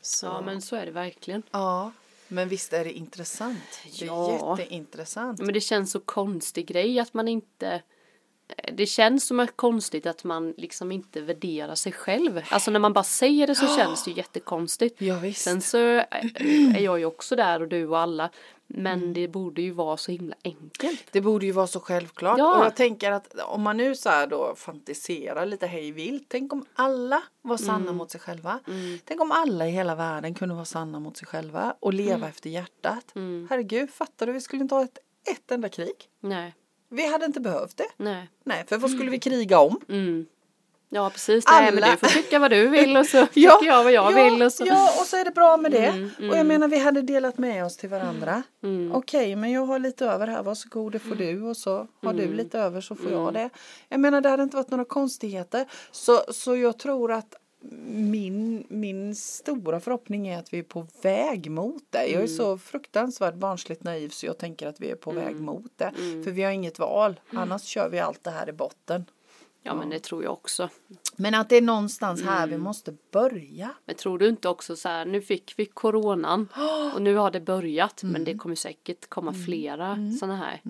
[0.00, 0.26] Så.
[0.26, 1.42] Ja men så är det verkligen.
[1.50, 1.92] Ja,
[2.28, 3.80] men visst är det intressant.
[3.98, 4.58] Det är Ja.
[4.58, 5.38] jätteintressant.
[5.40, 7.82] Men det känns så konstig grej att man inte
[8.72, 12.40] det känns som ett konstigt att man liksom inte värderar sig själv.
[12.50, 15.00] Alltså när man bara säger det så känns det ju jättekonstigt.
[15.00, 15.40] Ja, visst.
[15.42, 18.30] Sen så är jag ju också där och du och alla.
[18.70, 19.12] Men Mm.
[19.14, 21.04] det borde ju vara så himla enkelt.
[21.12, 22.38] Det borde ju vara så självklart.
[22.38, 22.58] Ja.
[22.58, 26.24] Och jag tänker att om man nu så här då fantiserar lite hej vilt.
[26.28, 27.96] Tänk om alla var sanna Mm.
[27.96, 28.60] mot sig själva.
[29.04, 32.28] Tänk om alla i hela världen kunde vara sanna mot sig själva och leva Mm.
[32.28, 33.12] efter hjärtat.
[33.50, 34.32] Herregud, fattar du?
[34.32, 34.98] Vi skulle inte ha ett,
[35.32, 35.94] ett enda krig.
[36.20, 36.54] Nej,
[36.90, 37.86] Vi hade inte behövt det.
[37.96, 38.28] nej.
[38.44, 39.80] Nej, för vad skulle vi kriga om?
[39.88, 40.26] Mm.
[40.90, 43.84] Ja precis, nej men Alla- du får tycka vad du vill och så tycker jag
[43.84, 44.64] vad jag ja, vill och så.
[44.66, 45.86] Ja, och så är det bra med det.
[45.86, 48.42] Mm, Och jag menar vi hade delat med oss till varandra.
[48.62, 48.92] Mm.
[48.94, 51.70] Okej, men jag har lite över här, varsågod det får du och så
[52.02, 52.16] har Mm.
[52.16, 53.50] du lite över så får jag det.
[53.88, 55.66] Jag menar det hade inte varit några konstigheter.
[55.92, 57.34] Så, så jag tror att
[57.90, 61.98] min, min stora förhoppning är att vi är på väg mot det.
[62.06, 62.28] Jag är Mm.
[62.28, 65.44] så fruktansvärt barnsligt naiv så jag tänker att vi är på väg Mm.
[65.44, 65.92] mot det.
[66.24, 69.04] För vi har inget val, annars kör vi allt det här i botten.
[69.62, 70.68] Ja men det tror jag också.
[71.16, 72.50] Men att det är någonstans här Mm.
[72.50, 73.70] vi måste börja.
[73.84, 76.48] Men tror du inte också så här, nu fick vi coronan
[76.94, 80.60] och nu har det börjat men det kommer säkert komma flera sådana här.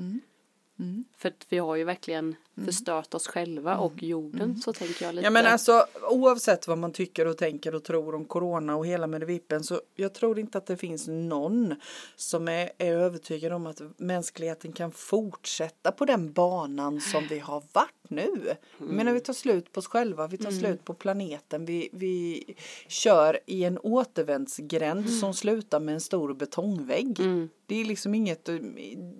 [1.16, 5.24] För att vi har ju verkligen förstört oss själva och jorden så tänker jag lite.
[5.24, 9.06] Ja men alltså oavsett vad man tycker och tänker och tror om corona och hela
[9.06, 11.74] med vippen så jag tror inte att det finns någon
[12.16, 17.62] som är, är övertygad om att mänskligheten kan fortsätta på den banan som vi har
[17.72, 18.56] varit nu.
[18.78, 22.44] Jag menar vi tar slut på oss själva, vi tar slut på planeten, vi, vi
[22.88, 27.16] kör i en återvändsgränd som slutar med en stor betongvägg.
[27.66, 28.48] Det är liksom inget,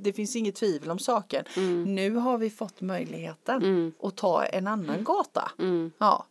[0.01, 1.45] det finns inget tvivel om saken.
[1.87, 5.51] Nu har vi fått möjligheten att ta en annan gata.
[5.99, 6.27] Ja.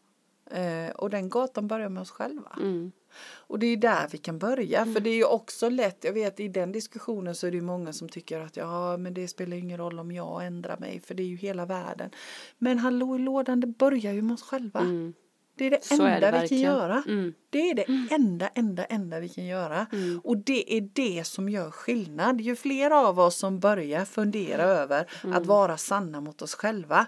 [0.51, 2.57] Eh, och den gatan börjar med oss själva.
[2.59, 2.91] Mm.
[3.35, 4.85] Och det är där vi kan börja.
[4.85, 7.63] För det är ju också lätt, jag vet i den diskussionen så är det ju
[7.63, 11.15] många som tycker att ja men det spelar ingen roll om jag ändrar mig för
[11.15, 12.09] det är ju hela världen.
[12.57, 14.79] Men hallå i lådan det börjar ju med oss själva.
[15.57, 17.03] Det är det Så är enda det vi kan göra.
[17.07, 17.33] Mm.
[17.49, 19.87] Det är det enda, enda, enda vi kan göra.
[20.23, 22.41] Och det är det som gör skillnad.
[22.41, 27.07] Ju fler av oss som börjar fundera över att vara sanna mot oss själva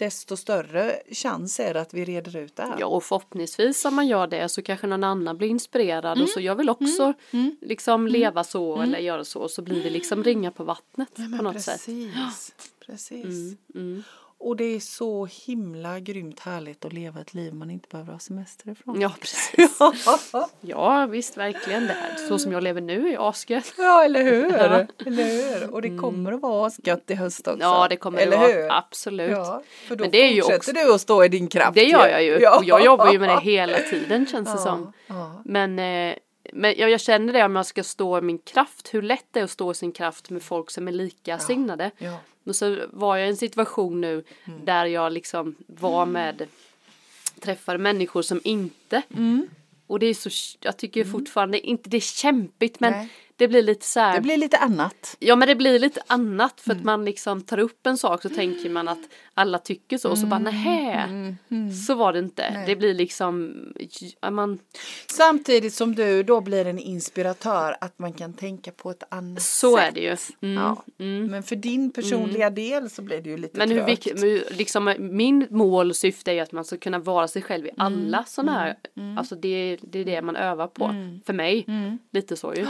[0.00, 2.76] desto större chans är det att vi reder ut det här.
[2.78, 6.22] Ja och förhoppningsvis om man gör det så kanske någon annan blir inspirerad Mm.
[6.22, 7.14] och så jag vill också
[7.60, 11.42] liksom leva så eller göra så så blir det liksom ringa på vattnet Ja, på
[11.44, 12.54] något precis, sätt.
[12.86, 13.56] Precis.
[14.40, 14.48] Mm.
[14.48, 18.18] Och det är så himla grymt härligt att leva ett liv man inte behöver ha
[18.18, 19.00] semester ifrån.
[19.00, 19.78] Ja precis.
[20.60, 22.14] Ja visst verkligen det här.
[22.28, 23.74] Så som jag lever nu är asgött.
[23.78, 24.54] Ja, eller hur?
[25.06, 25.74] eller hur?
[25.74, 27.50] Och det kommer att vara gött i höst också.
[27.52, 27.62] Mm.
[27.68, 28.62] Ja det kommer eller det hur?
[28.62, 28.78] vara.
[28.78, 29.30] Absolut.
[29.30, 31.74] Ja, för då Men det är ju också- du att stå i din kraft.
[31.74, 32.38] Det gör jag ju.
[32.38, 32.58] Ja.
[32.58, 34.92] Och jag jobbar ju med det hela tiden känns det som.
[35.44, 36.14] Men, eh,
[36.52, 38.94] men jag, jag känner det om jag ska stå i min kraft.
[38.94, 41.90] Hur lätt det är att stå i sin kraft med folk som är lika signade.
[41.98, 42.16] Ja.
[42.44, 44.64] Och så var jag i en situation nu Mm.
[44.64, 46.46] där jag liksom var med
[47.40, 49.48] träffade människor som inte Mm.
[49.86, 53.08] och det är så jag tycker fortfarande inte det är kämpigt men Nej.
[53.40, 55.16] Det blir lite så här Det blir lite annat.
[55.18, 56.80] Ja men det blir lite annat för Mm.
[56.80, 58.98] att man liksom tar upp en sak så tänker man att
[59.34, 60.52] alla tycker så och så bara Mm.
[60.54, 61.36] nähä
[61.86, 62.64] så var det inte.
[62.66, 63.54] Det blir liksom,
[64.30, 64.58] man,
[65.06, 69.76] Samtidigt som du då blir en inspiratör att man kan tänka på ett annat så
[69.76, 69.88] sätt.
[69.88, 70.16] är det ju.
[70.42, 70.62] Mm.
[70.64, 70.82] Ja.
[71.30, 74.56] Men för din personliga del så blir det ju lite Men hur trögt.
[74.58, 77.70] liksom, min mål och syfte är ju att man ska kunna vara sig själv i
[77.76, 78.76] alla sådana här,
[79.18, 80.94] alltså det, det är det man övar på.
[81.26, 81.66] För mig,
[82.12, 82.66] lite så ju.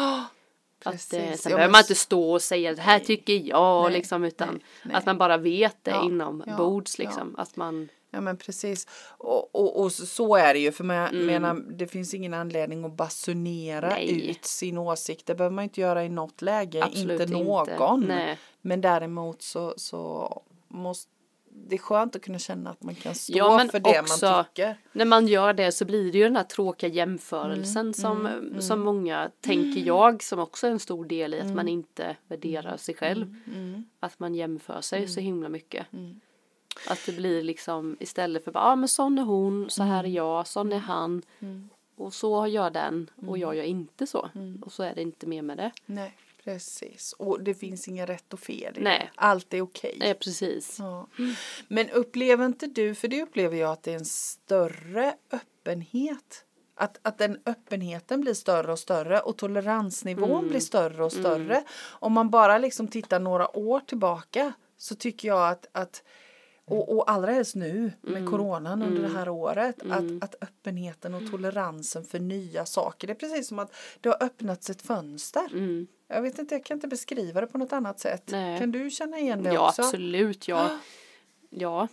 [0.85, 1.13] Att, Precis.
[1.15, 4.25] eh, sen Ja, behöver man inte stå och säga det här tycker jag Nej, liksom
[4.25, 7.05] utan nej, att man bara vet det Ja, inom ja, bords ja.
[7.05, 7.35] liksom.
[7.39, 8.87] Att man, Ja men precis.
[9.19, 11.27] Och, och, och så är det ju för man Mm.
[11.27, 14.31] menar det finns ingen anledning att basunera Nej.
[14.31, 15.27] ut sin åsikt.
[15.27, 16.85] Det behöver man inte göra i något läge.
[16.85, 17.45] Absolut inte inte.
[17.45, 18.01] någon.
[18.01, 18.39] Nej.
[18.61, 21.11] Men däremot så, så måste
[21.53, 24.77] det är skönt att kunna känna att man kan stå Ja, för det man tycker.
[24.93, 28.29] när man gör det så blir det ju den här tråkiga jämförelsen Mm, som,
[28.61, 32.77] som många tänker jag som också är en stor del i att man inte värderar
[32.77, 33.37] sig själv.
[33.47, 35.87] Mm, Att man jämför sig så himla mycket.
[36.89, 40.05] Att det blir liksom istället för bara, ja ah, men sån är hon, så här
[40.05, 41.23] är jag, sån är han.
[41.97, 44.29] Och så gör den och jag gör inte så.
[44.63, 45.71] Och så är det inte mer med det.
[45.87, 47.13] Nej precis.
[47.13, 49.11] Och det finns inga rätt och fel Nej.
[49.15, 49.97] Allt är okej.
[50.01, 50.77] Nej precis.
[50.79, 51.09] Ja.
[51.69, 56.45] Men upplever inte du, för det upplever jag att det är en större öppenhet.
[56.75, 60.49] Att, att den öppenheten blir större och större och toleransnivån Mm.
[60.49, 61.65] blir större och större.
[61.89, 66.03] Om man bara liksom tittar några år tillbaka så tycker jag att, att
[66.65, 68.31] och, och allra helst nu med Mm.
[68.31, 73.15] coronan under det här året att, att öppenheten och toleransen för nya saker det är
[73.15, 75.49] precis som att det har öppnats ett fönster.
[76.11, 76.17] Mm.
[76.17, 78.23] Jag vet inte, jag kan inte beskriva det på något annat sätt.
[78.27, 78.59] Nej.
[78.59, 79.83] Kan du känna igen det Ja också?
[79.83, 80.71] absolut, ja.
[81.53, 81.89] Ja.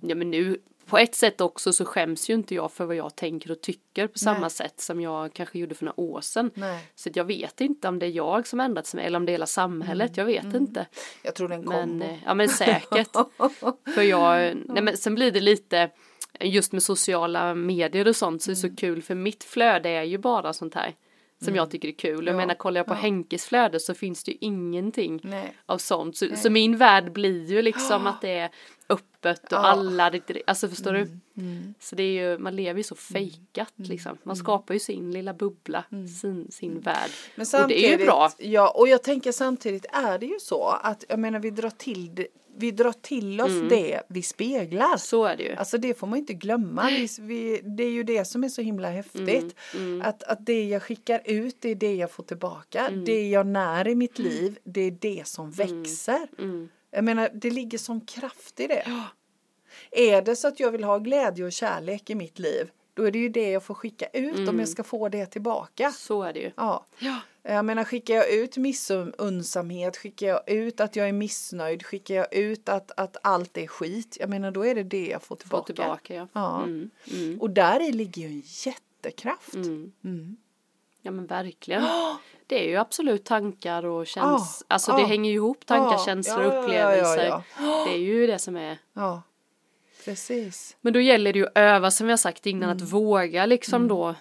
[0.00, 3.16] Ja men nu på ett sätt också så skäms ju inte jag för vad jag
[3.16, 4.50] tänker och tycker på samma Nej.
[4.50, 6.50] sätt som jag kanske gjorde för några år sedan.
[6.54, 6.84] Nej.
[6.94, 9.34] Så jag vet inte om det är jag som ändrats mig eller om det är
[9.34, 10.86] hela samhället, jag vet inte.
[11.22, 12.04] Jag tror det är en Men, kombo.
[12.04, 13.12] eh, ja men säkert.
[13.94, 15.90] för jag, nej men sen blir det lite
[16.40, 20.02] just med sociala medier och sånt så är det så kul för mitt flöde är
[20.02, 20.94] ju bara sånt här.
[21.44, 22.26] Som jag tycker är kul.
[22.26, 22.98] Jag Ja, menar kollar jag på ja.
[22.98, 25.56] Henkes flöde så finns det ju ingenting Nej.
[25.66, 26.16] av sånt.
[26.16, 28.50] Så, så min värld blir ju liksom att det är
[28.88, 29.56] öppet och Ja.
[29.58, 30.12] alla,
[30.46, 31.74] alltså förstår Mm, du?
[31.80, 34.18] Så det är ju, man lever ju så fejkat liksom.
[34.22, 35.84] Man skapar ju sin lilla bubbla,
[36.20, 37.10] sin, sin värld.
[37.36, 38.30] Men och det är ju bra.
[38.38, 42.14] Ja, och jag tänker samtidigt är det ju så att jag menar vi drar till
[42.14, 42.26] det,
[42.56, 43.68] vi drar till oss Mm.
[43.68, 44.96] det vi speglar.
[44.96, 45.54] Så är det ju.
[45.54, 46.86] Alltså det får man inte glömma.
[46.86, 49.56] Vi, vi, det är ju det som är så himla häftigt.
[49.74, 52.86] Mm, Att, att det jag skickar ut, det är det jag får tillbaka.
[52.88, 53.04] Mm.
[53.04, 56.28] Det jag när i mitt liv, det är det som växer.
[56.38, 56.68] Mm.
[56.90, 58.82] Jag menar, det ligger sån kraft i det.
[59.90, 63.10] Är det så att jag vill ha glädje och kärlek i mitt liv, då är
[63.10, 65.92] det ju det jag får skicka ut om jag ska få det tillbaka.
[65.92, 66.50] Så är det ju.
[66.56, 66.86] Ja.
[66.98, 67.20] Ja.
[67.46, 72.34] Jag menar skickar jag ut missunnsamhet, skickar jag ut att jag är missnöjd, skickar jag
[72.34, 75.40] ut att, att allt är skit, jag menar då är det det jag får Få
[75.40, 75.66] tillbaka.
[75.72, 76.28] tillbaka ja.
[76.32, 76.62] Ja.
[76.62, 76.90] Mm.
[77.12, 77.40] Mm.
[77.40, 79.54] Och där i ligger ju en jättekraft.
[79.54, 79.92] Mm.
[80.04, 80.36] Mm.
[81.02, 81.82] Ja men verkligen.
[82.46, 84.30] Det är ju absolut tankar och känslor.
[84.38, 84.96] Ja, Alltså ja.
[84.98, 87.26] det hänger ju ihop tankar, Ja, känslor, ja, ja, ja, upplevelser.
[87.26, 87.42] ja,
[87.88, 88.78] Det är ju det som är.
[90.04, 90.76] Precis.
[90.80, 92.76] Men då gäller det ju att öva som vi har sagt innan Mm.
[92.76, 94.14] att våga liksom då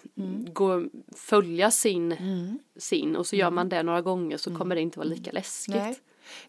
[0.54, 0.84] gå,
[1.15, 2.60] följa sin, Mm.
[2.78, 5.76] sin och så gör man det några gånger så kommer det inte vara lika läskigt.
[5.76, 5.96] Nej.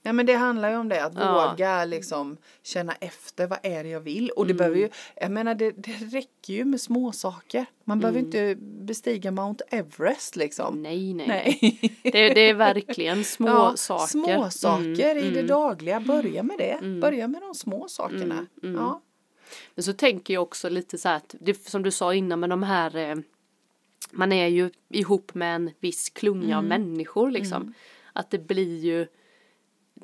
[0.02, 1.50] Nej men det handlar ju om det, att Ja.
[1.50, 4.30] våga liksom känna efter vad är det jag vill.
[4.30, 4.56] Och det Mm.
[4.58, 7.66] behöver ju, jag menar det, det räcker ju med små saker.
[7.84, 8.26] Man behöver Mm.
[8.28, 10.82] inte bestiga Mount Everest liksom.
[10.82, 11.98] Nej, nej, Nej.
[12.02, 14.06] Det, det är verkligen små Ja, saker.
[14.06, 15.46] Små saker Mm, i det mm.
[15.46, 17.00] dagliga, börja med det.
[17.00, 18.34] Börja med de små sakerna.
[18.34, 18.74] Mm, mm.
[18.76, 19.00] Ja.
[19.74, 22.50] Men så tänker jag också lite så här att, det, som du sa innan med
[22.50, 23.16] de här, eh,
[24.10, 26.58] man är ju ihop med en viss klunga Mm.
[26.58, 27.74] av människor liksom.
[28.12, 29.06] Att det blir ju,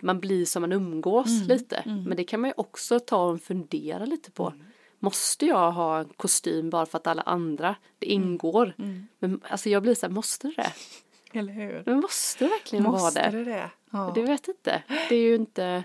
[0.02, 1.48] man blir som man umgås Mm.
[1.48, 1.82] lite.
[1.86, 4.46] Men det kan man ju också ta och fundera lite på.
[4.46, 4.66] Mm.
[4.98, 8.28] Måste jag ha en kostym bara för att alla andra, det Mm.
[8.28, 8.74] ingår.
[9.18, 10.72] Men alltså jag blir så här, måste det?
[11.38, 11.82] Eller hur?
[11.86, 13.38] Men måste det verkligen Måste vara det?
[13.38, 13.70] det det?
[13.90, 14.12] Ja.
[14.14, 14.82] Det vet inte.
[15.08, 15.84] Det är ju inte,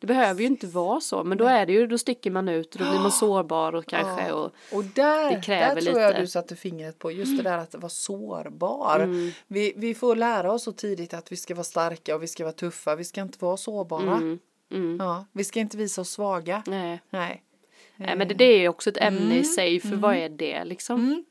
[0.00, 1.24] det behöver ju inte vara så.
[1.24, 3.86] Men då är det ju, då sticker man ut och då blir man sårbar och
[3.86, 4.34] kanske Ja.
[4.34, 6.20] och Och där, Det kräver där tror jag lite.
[6.20, 9.00] du satte fingret på, just det där att vara sårbar.
[9.00, 9.30] Mm.
[9.46, 12.44] Vi, vi får lära oss så tidigt att vi ska vara starka och vi ska
[12.44, 14.02] vara tuffa, vi ska inte vara sårbara.
[14.16, 14.38] Mm,
[14.72, 14.96] mm.
[15.00, 16.62] Ja, vi ska inte visa oss svaga.
[16.66, 17.00] Nej.
[17.10, 17.42] Nej.
[17.96, 20.64] Nej men det, det är ju också ett ämne i sig för vad är det
[20.64, 21.24] liksom?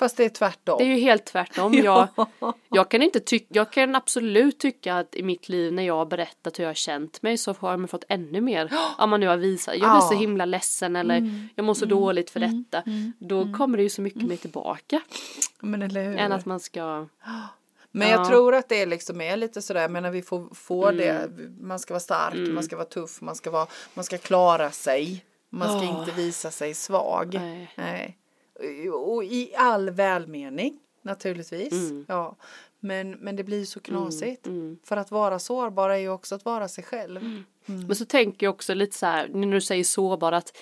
[0.00, 0.08] Mm.
[0.08, 0.78] Fast det är tvärtom.
[0.78, 1.74] Det är ju helt tvärtom.
[1.84, 2.08] Jag,
[2.68, 6.06] jag kan inte tycka, jag kan absolut tycka att i mitt liv när jag har
[6.06, 8.72] berättat hur jag har känt mig så har jag fått ännu mer.
[8.98, 12.30] Om man nu har visat, jag blir så himla ledsen eller jag mår så dåligt
[12.30, 12.82] för detta.
[13.18, 15.00] Då kommer det ju så mycket mer tillbaka.
[15.60, 16.16] Men eller hur?
[16.18, 17.06] Än att man ska,
[17.92, 18.14] Men Ja.
[18.14, 20.96] jag tror att det liksom är lite sådär, men när vi får, får Mm.
[20.96, 21.30] det,
[21.62, 25.24] man ska vara stark, man ska vara tuff, man ska, vara, man ska klara sig,
[25.50, 26.00] man ska Åh.
[26.00, 27.34] inte visa sig svag.
[27.34, 27.72] Nej.
[27.76, 28.16] Nej.
[28.94, 31.72] Och i all välmening naturligtvis.
[31.72, 32.04] Mm.
[32.08, 32.36] Ja.
[32.80, 34.46] Men, men det blir så knasigt.
[34.46, 34.78] mm.
[34.84, 37.42] För att vara sårbar är ju också att vara sig själv.
[37.66, 40.56] Men så tänker jag också lite så här, när du säger sårbar, att,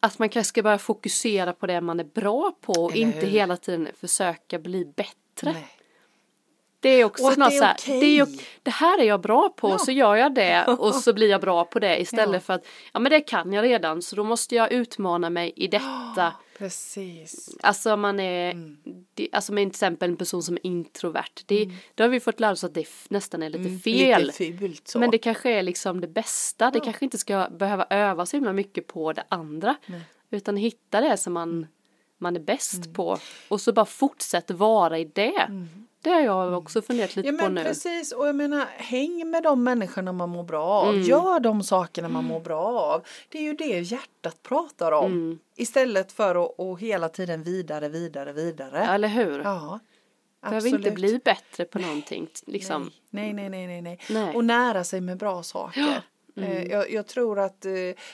[0.00, 3.18] att man kanske ska börja fokusera på det man är bra på och Eller inte
[3.18, 3.26] hur?
[3.26, 5.52] hela tiden försöka bli bättre.
[5.52, 5.66] Nej.
[6.80, 8.00] Det är också något det är okej.
[8.00, 8.28] det, är
[8.62, 9.78] det här är jag bra på Ja.
[9.78, 12.40] så gör jag det och så blir jag bra på det istället Ja.
[12.40, 15.68] för att ja men det kan jag redan så då måste jag utmana mig i
[15.68, 16.32] detta.
[16.58, 17.56] Precis.
[17.60, 18.76] Alltså man är, Mm.
[19.14, 22.40] det, alltså med till exempel en person som är introvert, det, då har vi fått
[22.40, 24.26] lära oss att det nästan är lite Mm, fel.
[24.26, 24.98] Lite fult så.
[24.98, 26.70] Men det kanske är liksom det bästa.
[26.70, 29.76] Det kanske inte ska behöva öva så himla mycket på det andra.
[30.30, 31.66] Utan hitta det som man,
[32.18, 32.94] man är bäst Mm.
[32.94, 33.18] på.
[33.48, 35.66] Och så bara fortsätta vara i det.
[36.04, 37.64] Det har jag också funderat lite Ja på men nu.
[37.64, 40.88] precis och jag menar häng med de människorna man mår bra av.
[40.88, 41.02] Mm.
[41.02, 43.06] Gör de sakerna man mår bra av.
[43.28, 45.12] Det är ju det hjärtat pratar om.
[45.12, 45.38] Mm.
[45.56, 48.78] Istället för att och hela tiden vidare, vidare, vidare.
[48.84, 49.38] Eller hur?
[49.38, 49.80] Ja.
[50.42, 52.28] Behöver inte bli bättre på någonting.
[52.46, 52.90] Liksom.
[53.10, 53.98] Nej, nej, nej, nej, nej.
[54.10, 54.34] Nej.
[54.34, 56.02] Och nära sig med bra saker.
[56.36, 57.72] Eh, Jag, jag tror att eh,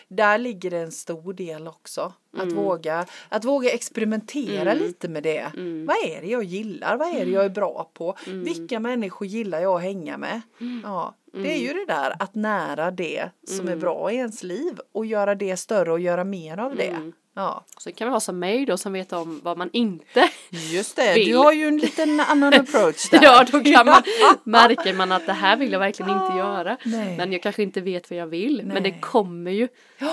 [0.08, 2.12] där ligger en stor del också.
[2.34, 2.48] Mm.
[2.48, 5.52] Att, våga, att våga experimentera lite med det.
[5.56, 5.86] Mm.
[5.86, 6.96] Vad är det jag gillar?
[6.96, 8.16] Vad är det jag är bra på?
[8.26, 10.40] Vilka människor gillar jag att hänga med?
[10.60, 10.80] Mm.
[10.84, 14.78] Ja, det är ju det där att nära det som är bra i ens liv
[14.92, 17.12] och göra det större och göra mer av det.
[17.40, 17.52] Mm.
[17.52, 20.96] Ja, Så kan man vara som mig då som vet om vad man inte just
[20.96, 21.14] det.
[21.14, 21.28] Vill.
[21.28, 23.18] Du har ju en liten annan approach där.
[23.22, 24.02] Ja, då kan man,
[24.44, 26.76] märker man att det här vill jag verkligen inte göra.
[26.84, 27.16] Nej.
[27.16, 28.62] Men jag kanske inte vet vad jag vill.
[28.64, 29.00] Men det Nej.
[29.00, 29.68] kommer ju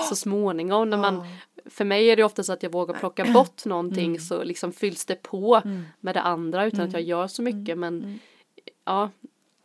[0.08, 1.26] så småningom när man
[1.66, 5.04] För mig är det ofta så att jag vågar plocka bort någonting så liksom fylls
[5.04, 5.62] det på
[6.00, 8.20] med det andra utan att jag gör så mycket men
[8.84, 9.10] ja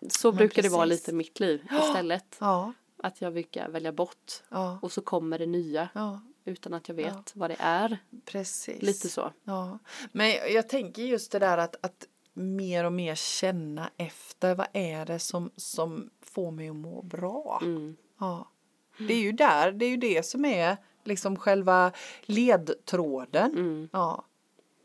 [0.09, 1.01] så brukar det vara precis.
[1.01, 2.37] lite i mitt liv istället.
[2.39, 2.73] Ja,
[3.03, 6.95] Att jag brukar välja bort ja, och så kommer det nya ja, utan att jag
[6.95, 7.97] vet vad det är.
[8.25, 8.81] precis.
[8.81, 9.31] Lite så.
[9.43, 9.79] Ja,
[10.11, 14.67] men jag- jag tänker just det där att, att mer och mer känna efter vad
[14.73, 17.59] är det som, som får mig att må bra.
[17.63, 17.95] Mm.
[18.19, 18.49] Ja.
[18.97, 23.51] Det är ju där, det är ju det som är liksom själva ledtråden.
[23.51, 23.89] Mm.
[23.93, 24.25] Ja.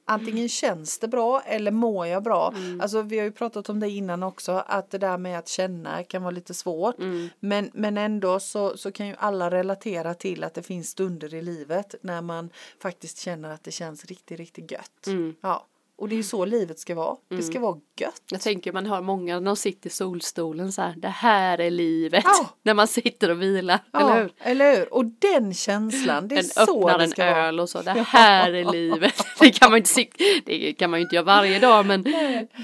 [0.08, 2.52] Antingen känns det bra eller mår jag bra.
[2.56, 2.80] Mm.
[2.80, 6.04] Alltså vi har ju pratat om det innan också att det där med att känna
[6.04, 6.98] kan vara lite svårt.
[6.98, 7.28] Mm.
[7.40, 11.42] Men, men ändå så, så kan ju alla relatera till att det finns stunder i
[11.42, 12.50] livet när man
[12.82, 15.06] faktiskt känner att det känns riktigt, riktigt gött.
[15.06, 15.34] Mm.
[15.40, 15.66] Ja.
[15.98, 17.16] Och det är ju så livet ska vara.
[17.28, 18.22] Det ska vara gött.
[18.30, 21.70] Jag tänker man hör många när de sitter i solstolen så här, det här är
[21.70, 22.24] livet.
[22.26, 22.48] Ja.
[22.62, 24.32] När man sitter och vilar, eller Ja, hur?
[24.38, 24.94] eller hur?
[24.94, 27.46] Och den känslan, det är En så öppnar det en ska vara.
[27.46, 29.14] öl och så, det här är livet.
[29.40, 32.02] Det kan man ju inte, det kan man ju inte göra varje dag men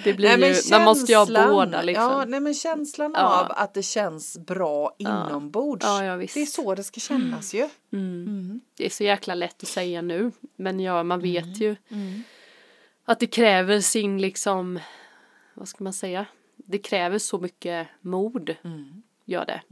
[0.05, 2.05] det blir Nej, men ju, man måste ju ha känslan- båda liksom.
[2.05, 3.41] Ja, nej, men känslan Ja.
[3.41, 5.85] av att det känns bra inombords.
[5.87, 6.35] Ja, ja, visst.
[6.35, 7.69] det är så det ska kännas ju.
[8.77, 11.33] Det är så jäkla lätt att säga nu men ja, man Mm.
[11.33, 11.77] vet ju
[13.05, 14.79] att det kräver sin liksom,
[15.55, 19.03] vad ska man säga, det kräver så mycket mod, Mm.
[19.25, 19.63] gör det.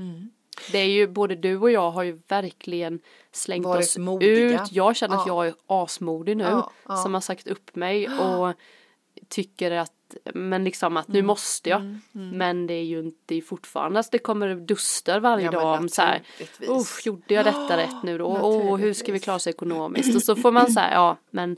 [0.72, 3.00] Det är ju, både du och jag har ju verkligen
[3.32, 4.62] slängt Varit oss modiga.
[4.62, 4.72] ut.
[4.72, 5.44] Jag känner att Ja.
[5.44, 6.96] jag är asmodig nu Ja, ja.
[6.96, 8.54] som har sagt upp mig och
[9.28, 9.92] tycker att
[10.34, 11.20] men liksom att Mm.
[11.20, 11.98] nu måste jag.
[12.12, 16.02] Men det är ju inte fortfarande, alltså det kommer duster varje Ja, dag om så
[16.02, 16.22] här,
[17.04, 18.26] gjorde jag detta rätt nu då?
[18.42, 20.16] Åh, hur ska vi klara oss ekonomiskt?
[20.16, 21.56] Och så får man säga, ja men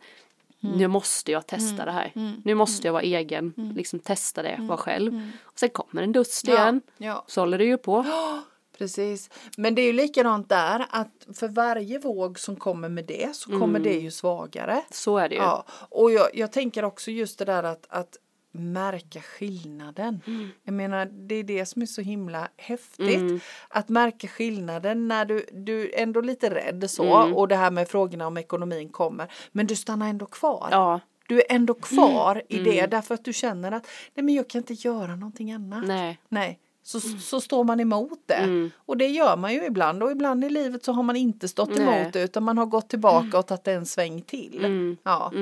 [0.65, 0.79] Mm.
[0.79, 2.13] nu måste jag testa det här.
[2.45, 5.31] Nu måste jag vara egen, liksom testa det, vara själv.
[5.43, 6.57] Och sen kommer en dust Mm.
[6.57, 6.81] Ja, igen.
[6.99, 7.25] ja.
[7.27, 8.05] Så håller det ju på.
[8.79, 9.31] Precis.
[9.57, 13.59] Men det är ju likadant där att för varje våg som kommer med det så
[13.59, 14.83] kommer det ju svagare.
[14.91, 15.41] Så är det ju.
[15.41, 18.17] Ja, och jag, jag tänker också just det där att, att
[18.55, 20.21] märka skillnaden.
[20.27, 20.49] Mm.
[20.65, 23.43] Jag menar det är det som är så himla häftigt.
[23.69, 27.35] Att märka skillnaden när du, du är ändå lite rädd så Mm.
[27.35, 29.33] och det här med frågorna om ekonomin kommer.
[29.53, 30.69] Men du stannar ändå kvar.
[30.71, 34.49] Ja, Du är ändå kvar i det därför att du känner att nej men jag
[34.49, 35.87] kan inte göra någonting annat.
[35.87, 36.19] nej.
[36.29, 36.59] Nej.
[36.87, 38.71] Så, så står man emot det.
[38.77, 40.03] Och det gör man ju ibland.
[40.03, 41.81] Och ibland i livet så har man inte stått Nej.
[41.81, 44.65] emot det utan man har gått tillbaka och tagit en sväng till.
[44.65, 44.97] Mm.
[45.03, 45.33] Ja.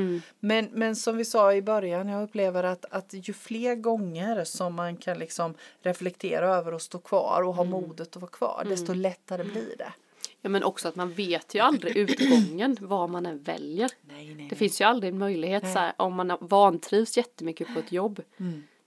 [0.40, 4.74] Men, men som vi sa i början, jag upplever att, att ju fler gånger som
[4.74, 8.94] man kan liksom reflektera över och stå kvar och ha modet att vara kvar, desto
[8.94, 9.92] lättare blir det.
[10.42, 13.90] Ja men också att man vet ju aldrig utgången vad man än väljer.
[14.00, 17.80] Nej, nej, Det finns ju aldrig en möjlighet så här, om man vantrivs jättemycket på
[17.80, 18.22] ett jobb.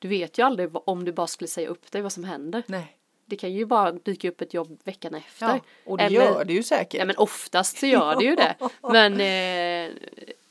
[0.05, 2.63] Du vet ju aldrig om du bara skulle säga upp dig vad som händer.
[2.67, 2.97] nej.
[3.27, 5.45] Det kan ju bara dyka upp ett jobb veckan efter.
[5.47, 6.99] Ja, och det Eller- gör det ju säkert.
[6.99, 8.55] Ja men oftast så gör det ju det.
[8.81, 9.93] Men, eh,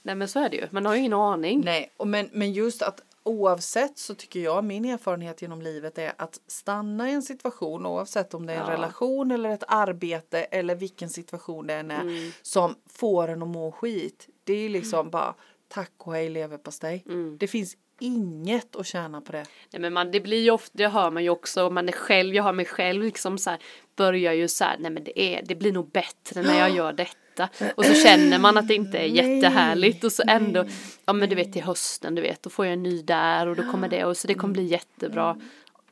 [0.02, 0.66] nej men så är det ju.
[0.70, 1.60] Man har ju ingen aning.
[1.64, 6.12] Nej, och men, men just att oavsett så tycker jag min erfarenhet genom livet är
[6.18, 8.72] att stanna i en situation oavsett om det är en Ja.
[8.72, 12.32] relation eller ett arbete eller vilken situation det än är Mm.
[12.42, 14.28] som får en att må skit.
[14.44, 15.34] Det är liksom bara
[15.68, 17.02] tack och hej leverpastej.
[17.06, 17.36] Mm.
[17.38, 19.44] Det finns inget att tjäna på det.
[19.72, 22.34] Nej men man, det blir ju ofta, det hör man ju också, man är själv,
[22.34, 23.58] jag har mig själv liksom så här,
[23.96, 26.92] börjar ju så här, nej men det är, det blir nog bättre när jag gör
[26.92, 27.48] detta.
[27.74, 30.64] Och så känner man att det inte är Nej, jättehärligt och så ändå,
[31.04, 33.56] ja men du vet till hösten du vet, då får jag en ny där och
[33.56, 35.36] då kommer det och så det kommer bli jättebra.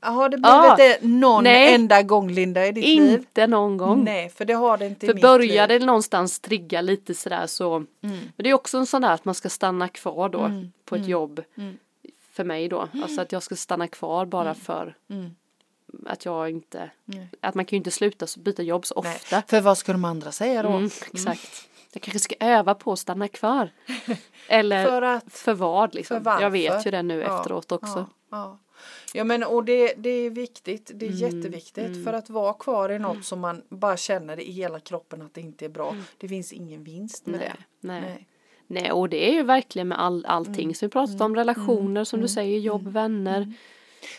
[0.00, 1.74] Har det blivit Ah, det någon nej.
[1.74, 3.10] enda gång Linda i ditt liv?
[3.12, 4.04] Inte någon gång.
[4.04, 5.80] Nej, för det har det inte För i mitt börjar liv.
[5.80, 9.34] det någonstans trigga lite sådär så, men det är också en sån där att man
[9.34, 10.50] ska stanna kvar då
[10.84, 11.42] på ett jobb.
[12.32, 14.96] För mig då, alltså att jag ska stanna kvar bara för
[16.06, 16.90] att jag inte,
[17.40, 19.14] att man kan ju inte sluta byta jobb så Nej.
[19.16, 19.42] ofta.
[19.48, 20.68] För vad ska de andra säga då?
[20.68, 21.68] Mm, exakt.
[21.92, 23.70] Jag kanske ska öva på att stanna kvar.
[24.48, 26.24] Eller För att- för vad liksom.
[26.24, 27.98] För jag vet ju det nu Ja, efteråt också.
[27.98, 28.58] Ja, ja.
[29.14, 32.88] ja men och det, det är viktigt, det är Mm, jätteviktigt för att vara kvar
[32.88, 35.90] i något som man bara känner i hela kroppen att det inte är bra.
[35.90, 36.04] Mm.
[36.18, 37.64] Det finns ingen vinst med Nej, det.
[37.88, 38.00] nej.
[38.00, 38.28] Nej,
[38.92, 40.74] och det är ju verkligen med all, allting Mm.
[40.74, 43.52] som vi pratat om, relationer som du säger, jobb, vänner,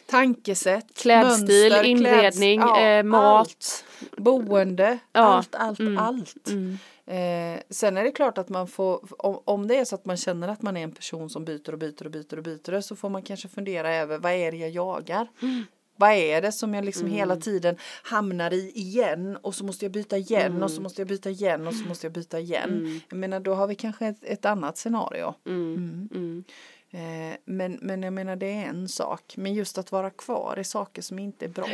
[0.06, 3.38] Tankesätt, klädstil, mönster, inredning, kläds- ja, eh, mat.
[3.40, 3.86] allt.
[4.18, 5.22] boende, Ja.
[5.22, 5.98] allt, allt, Mm.
[5.98, 6.36] allt.
[7.06, 10.18] Eh, sen är det klart att man får, om, om det är så att man
[10.18, 12.96] känner att man är en person som byter och byter och byter och byter så
[12.96, 15.28] får man kanske fundera över vad är det jag jagar?
[15.96, 19.92] Vad är det som jag liksom hela tiden hamnar i igen och så måste jag
[19.92, 23.02] byta igen och så måste jag byta igen och så måste jag byta igen.
[23.10, 25.34] Jag menar då har vi kanske ett, ett annat scenario.
[25.46, 26.10] Mm.
[26.14, 26.44] Mm.
[26.92, 29.34] Eh, men, men jag menar det är en sak.
[29.38, 31.66] Men just att vara kvar i saker som inte är bra.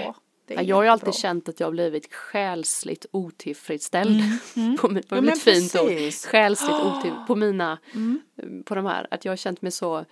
[0.47, 1.21] Är Ja, jag har ju alltid jättebra.
[1.21, 4.21] känt att jag har blivit själsligt otillfredsställd.
[4.79, 5.91] på mitt, på Ja, mitt fint ord.
[6.31, 7.77] Själsligt otill, på mina,
[8.65, 10.05] på de här, att jag har känt mig så,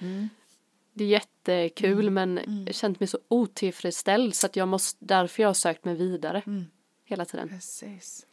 [0.98, 5.44] det är jättekul men jag har känt mig så otillfredsställd så att jag måste, därför
[5.44, 6.42] jag har sökt mig vidare.
[7.06, 7.50] Hela tiden.
[7.50, 8.26] Precis.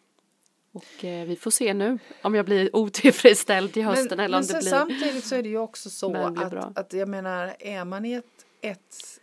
[0.72, 4.44] Och eh, vi får se nu om jag blir otillfredsställd till hösten Men, eller om
[4.46, 4.70] men det blir.
[4.70, 8.12] samtidigt så är det ju också så Men att, att jag menar är man i
[8.12, 9.20] ett, ett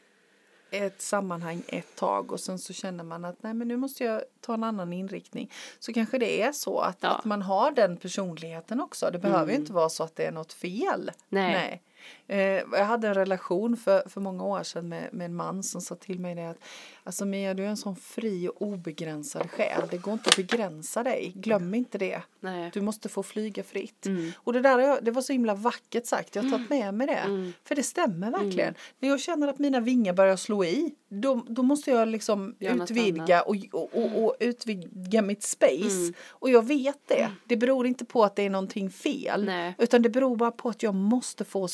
[0.71, 4.21] ett sammanhang ett tag och sen så känner man att nej men nu måste jag
[4.41, 5.51] ta en annan inriktning.
[5.79, 7.09] Så kanske det är så att, Ja.
[7.09, 9.09] att man har den personligheten också.
[9.11, 11.11] Det behöver ju inte vara så att det är något fel.
[11.29, 11.53] Nej.
[11.53, 11.81] nej.
[12.31, 15.81] Eh, jag hade en relation för, för många år sedan med, med en man som
[15.81, 16.57] sa till mig det att
[17.03, 19.81] Alltså Mia du är en sån fri och obegränsad själ.
[19.91, 21.31] Det går inte att begränsa dig.
[21.35, 22.21] Glöm inte det.
[22.39, 22.71] Nej.
[22.73, 24.05] Du måste få flyga fritt.
[24.05, 24.31] Mm.
[24.35, 26.35] Och det där det var så himla vackert sagt.
[26.35, 27.13] Jag har tagit med mig det.
[27.13, 27.53] Mm.
[27.63, 28.75] För det stämmer verkligen.
[28.99, 30.95] När jag känner att mina vingar börjar slå i.
[31.09, 36.01] Då, då måste jag liksom utvidga och, och, och, och utvidga mitt space.
[36.01, 36.13] Mm.
[36.29, 37.29] Och jag vet det.
[37.45, 39.45] Det beror inte på att det är någonting fel.
[39.45, 39.75] Nej.
[39.77, 41.67] Utan det beror bara på att jag måste få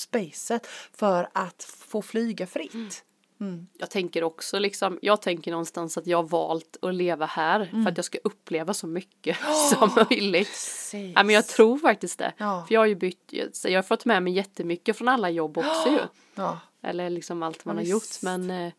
[0.47, 0.67] spacet
[0.97, 3.03] för att få flyga fritt.
[3.39, 3.67] Mm.
[3.77, 7.83] Jag tänker också liksom, jag tänker någonstans att jag har valt att leva här Mm.
[7.83, 9.37] för att jag ska uppleva så mycket
[9.73, 10.47] som möjligt.
[10.47, 11.11] Precis.
[11.15, 12.33] Ja, men jag tror faktiskt det.
[12.37, 12.65] Ja.
[12.67, 13.33] För jag har ju bytt,
[13.63, 15.99] jag har fått med mig jättemycket från alla jobb också ju.
[16.35, 18.13] Ja, Eller liksom allt man Ja, har visst.
[18.23, 18.23] gjort.
[18.23, 18.73] Men eh,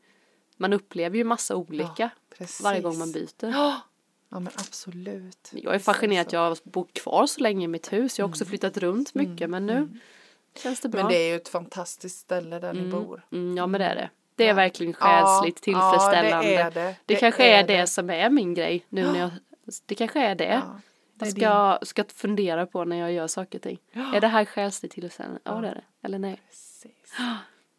[0.56, 2.10] man upplever ju massa olika
[2.62, 3.28] varje gång man byter.
[3.50, 3.80] Ja,
[4.28, 5.50] ja men absolut.
[5.52, 8.18] Jag är fascinerad att jag har bott kvar så länge i mitt hus.
[8.18, 9.88] Jag har också flyttat runt mycket men nu
[10.56, 11.02] känns det bra.
[11.02, 13.22] Men det är ju ett fantastiskt ställe där ni bor.
[13.32, 14.10] Mm, ja men det är det.
[14.36, 16.52] Det är verkligen själsligt Ja, tillfredsställande.
[16.52, 16.96] Ja, det är det.
[17.06, 19.30] Det, kanske är, det, som är min grej nu när jag,
[19.86, 20.62] det kanske är det.
[20.64, 20.80] Ja,
[21.14, 23.78] det är jag ska, ska fundera på när jag gör saker och ting.
[24.14, 25.40] Är det här själsligt tillfredsställande?
[25.44, 25.84] Ja det är det.
[26.02, 26.40] Eller nej.
[26.48, 27.16] Precis.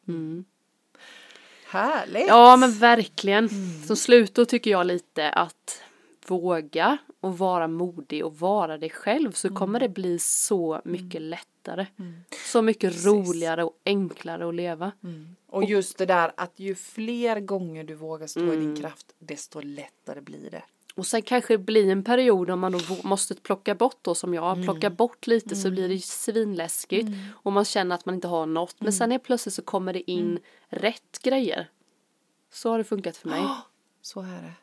[0.08, 0.46] Mm.
[1.68, 2.28] Härligt.
[2.28, 3.48] Ja men verkligen.
[3.48, 3.84] Mm.
[3.84, 5.84] Som slutord tycker jag lite att
[6.30, 11.86] våga och vara modig och vara dig själv så kommer det bli så mycket lättare.
[12.46, 14.92] Så mycket roligare och enklare att leva.
[15.04, 15.36] Mm.
[15.48, 18.60] Och just det där att ju fler gånger du vågar stå i Mm.
[18.60, 20.64] din kraft desto lättare blir det.
[20.96, 24.34] Och sen kanske det blir en period om man då måste plocka bort då som
[24.34, 24.64] jag, Mm.
[24.64, 27.08] plocka bort lite så blir det svinläskigt
[27.44, 28.82] och man känner att man inte har något.
[28.82, 28.86] Mm.
[28.86, 31.70] Men sen är plötsligt så kommer det in rätt grejer.
[32.52, 33.44] Så har det funkat för mig.
[34.02, 34.54] Så är det.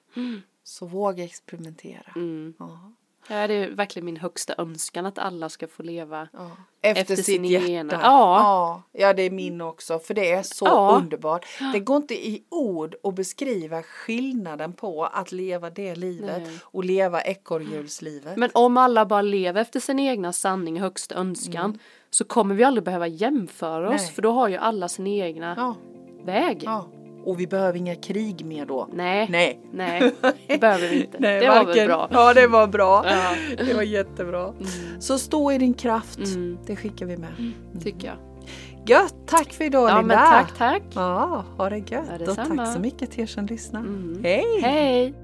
[0.69, 2.13] Så våga experimentera.
[2.17, 2.55] Mm.
[2.59, 2.93] Ja.
[3.29, 6.29] Ja, det är verkligen min högsta önskan att alla ska få leva.
[6.33, 6.51] Ja.
[6.83, 7.67] Efter, Efter sitt sin hjärta.
[7.67, 8.83] egna- Ja.
[8.93, 9.13] ja.
[9.13, 9.99] Det är min också.
[9.99, 10.99] För det är så Ja.
[11.03, 11.47] underbart.
[11.73, 16.59] Det går inte i ord att beskriva skillnaden på att leva det livet Nej.
[16.63, 18.37] och leva ekorrhjulslivet.
[18.37, 21.79] Men om alla bara lever efter sin egna sanning högsta önskan
[22.11, 24.13] så kommer vi aldrig behöva jämföra oss Nej.
[24.13, 25.75] för då har ju alla sin egna
[26.25, 26.65] väg.
[27.27, 28.89] Och vi behöver inga krig mer då.
[28.93, 29.61] Nej, Nej.
[29.73, 30.13] nej,
[30.47, 31.19] det behöver vi inte.
[31.21, 32.09] Nej, det var väl varken- bra.
[32.13, 33.05] Ja, det var bra.
[33.07, 33.65] Ja.
[33.65, 34.53] Det var jättebra.
[34.99, 36.19] Så stå i din kraft.
[36.19, 36.59] Mm.
[36.67, 37.53] Det skickar vi med.
[37.83, 38.17] Tycker jag.
[38.89, 40.15] Gött, tack för idag Ja Linda.
[40.17, 40.83] tack, tack.
[40.95, 41.91] Ja, ha det gött.
[42.21, 43.81] Ja, och tack så mycket till er som lyssnar.
[43.81, 44.21] Mm.
[44.23, 44.61] Hej!
[44.63, 45.15] Hej!